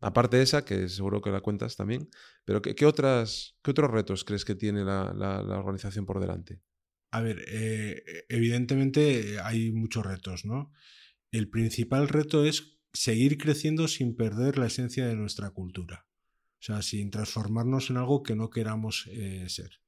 [0.00, 2.10] Aparte de esa, que seguro que la cuentas también,
[2.44, 6.60] pero ¿qué, otras, qué otros retos crees que tiene la, organización por delante?
[7.14, 10.72] A ver, eh, evidentemente hay muchos retos, ¿no?
[11.30, 16.08] El principal reto es seguir creciendo sin perder la esencia de nuestra cultura,
[16.54, 19.80] o sea, sin transformarnos en algo que no queramos eh, ser.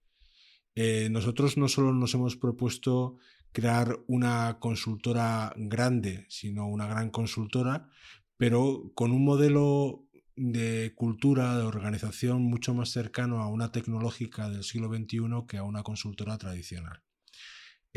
[1.11, 3.17] nosotros no solo nos hemos propuesto
[3.51, 7.89] crear una consultora grande, sino una gran consultora,
[8.37, 10.07] pero con un modelo
[10.37, 15.65] de cultura, de organización mucho más cercano a una tecnológica del siglo XXI que a
[15.65, 17.03] una consultora tradicional.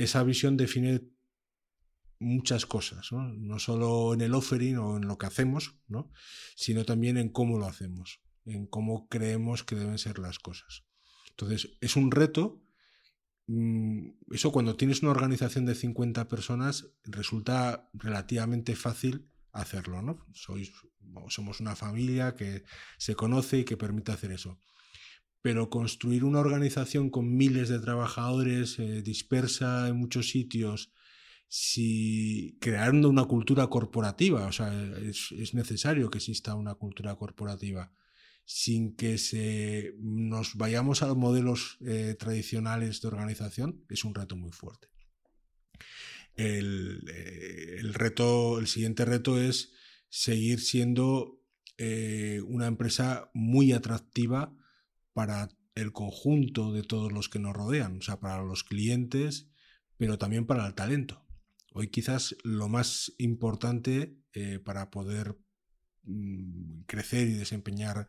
[0.04, 1.02] Esa visión define
[2.20, 6.12] muchas cosas, no, solo en el offering o en lo que hacemos, ¿no?
[6.56, 10.84] sino también en cómo lo hacemos, en cómo creemos que deben ser las cosas.
[11.30, 12.62] Entonces, es un reto
[13.52, 20.24] Mm, eso cuando tienes una organización de 50 personas resulta relativamente fácil hacerlo, ¿no?
[20.36, 20.72] Sois,
[21.30, 22.64] somos una familia que
[23.00, 24.60] se conoce y que permite hacer eso.
[25.42, 30.92] Pero construir una organización con miles de trabajadores eh, dispersa en muchos sitios,
[31.48, 34.72] si creando una cultura corporativa, o sea,
[35.02, 37.92] es necesario que exista una cultura corporativa
[38.52, 44.36] sin que se, nos vayamos a los modelos eh, tradicionales de organización, es un reto
[44.36, 44.88] muy fuerte.
[46.34, 49.72] El, eh, reto, el siguiente reto es
[50.10, 51.44] seguir siendo
[51.78, 54.52] eh, una empresa muy atractiva
[55.20, 59.50] para el conjunto de todos los que nos rodean, o sea, para los clientes,
[59.98, 61.28] pero también para el talento.
[61.74, 64.18] Hoy quizás lo más importante
[64.64, 65.38] para poder
[66.04, 68.08] mm, crecer y desempeñar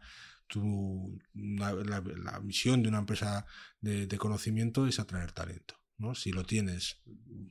[1.35, 3.45] la, misión de una empresa
[3.81, 5.75] de, conocimiento es atraer talento.
[5.99, 6.15] ¿no?
[6.15, 7.03] Si lo tienes,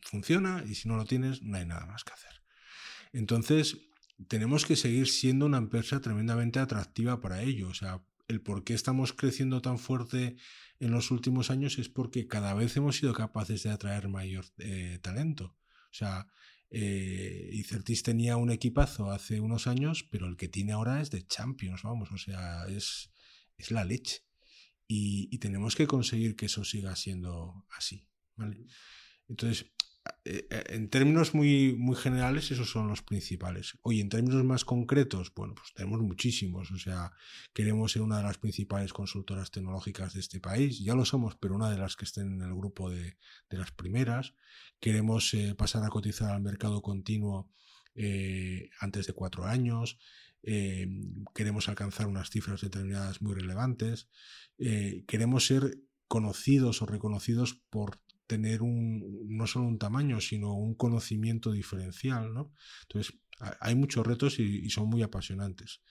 [0.04, 2.42] funciona y si no lo tienes, no hay nada más que hacer.
[3.12, 3.76] Entonces,
[4.30, 7.68] tenemos que seguir siendo una empresa tremendamente atractiva para ello.
[7.68, 10.38] O sea, el por qué estamos creciendo tan fuerte
[10.80, 15.00] en los últimos años es porque cada vez hemos sido capaces de atraer mayor eh,
[15.02, 15.58] talento.
[15.92, 16.28] O sea,
[16.70, 21.10] eh, y Certis tenía un equipazo hace unos años, pero el que tiene ahora es
[21.10, 23.12] de Champions, vamos, o sea, es,
[23.58, 24.24] es la leche.
[24.88, 28.66] Y, tenemos que conseguir que eso siga siendo así, ¿vale?
[29.28, 29.89] Entonces, eh, eh,
[30.26, 33.78] en términos muy, muy generales, esos son los principales.
[33.82, 36.72] Oye, en términos más concretos, bueno, pues tenemos muchísimos.
[36.72, 37.12] O sea,
[37.54, 40.80] queremos ser una de las principales consultoras tecnológicas de este país.
[40.80, 43.18] Ya lo somos, pero una de las que estén en el grupo de,
[43.50, 44.34] las primeras.
[44.80, 47.52] Queremos eh, pasar a cotizar al mercado continuo
[48.80, 50.00] antes de cuatro años.
[50.42, 54.08] queremos alcanzar unas cifras determinadas muy relevantes.
[55.06, 58.00] queremos ser conocidos o reconocidos por
[58.30, 62.54] tener un, no solo un tamaño, sino un conocimiento diferencial, ¿no?
[62.84, 63.18] Entonces,
[63.60, 65.82] hay muchos retos y, son muy apasionantes.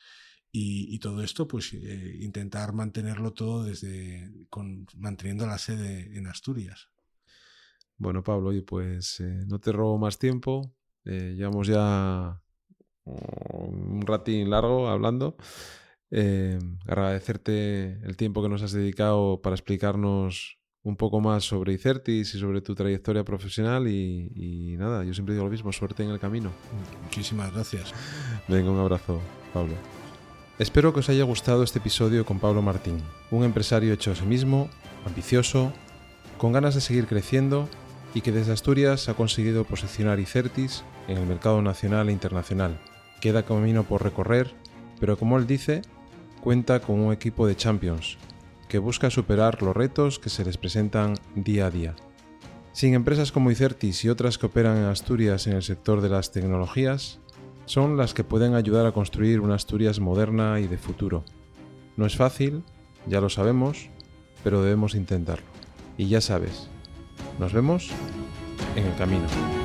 [0.52, 6.88] Y, todo esto, pues eh, intentar mantenerlo todo desde, con, manteniendo la sede en Asturias.
[7.96, 10.72] Bueno, Pablo, y pues eh, no te robo más tiempo.
[11.04, 12.40] Eh, llevamos ya
[13.04, 15.36] un ratín largo hablando.
[16.86, 22.38] agradecerte el tiempo que nos has dedicado para explicarnos un poco más sobre Icertis y
[22.38, 26.50] sobre tu trayectoria profesional y, nada, yo siempre digo lo mismo, suerte en el camino.
[27.04, 27.92] Muchísimas gracias.
[28.46, 29.20] Venga, un abrazo,
[29.52, 29.74] Pablo.
[30.58, 33.00] Espero que os haya gustado este episodio con Pablo Martín,
[33.30, 34.68] un empresario hecho a sí mismo,
[35.06, 35.72] ambicioso,
[36.36, 37.68] con ganas de seguir creciendo
[38.14, 42.80] y que desde Asturias ha conseguido posicionar Icertis en el mercado nacional e internacional.
[43.20, 44.52] Queda camino por recorrer,
[45.00, 45.82] pero como él dice,
[46.40, 48.18] cuenta con un equipo de champions
[48.68, 51.96] que busca superar los retos que se les presentan día a día.
[52.72, 56.30] Sin empresas como Icertis y otras que operan en Asturias en el sector de las
[56.30, 57.18] tecnologías,
[57.64, 61.24] son las que pueden ayudar a construir una Asturias moderna y de futuro.
[61.96, 62.62] No es fácil,
[63.06, 63.90] ya lo sabemos,
[64.44, 65.46] pero debemos intentarlo.
[65.96, 66.68] Y ya sabes,
[67.38, 67.90] nos vemos
[68.76, 69.57] en el camino.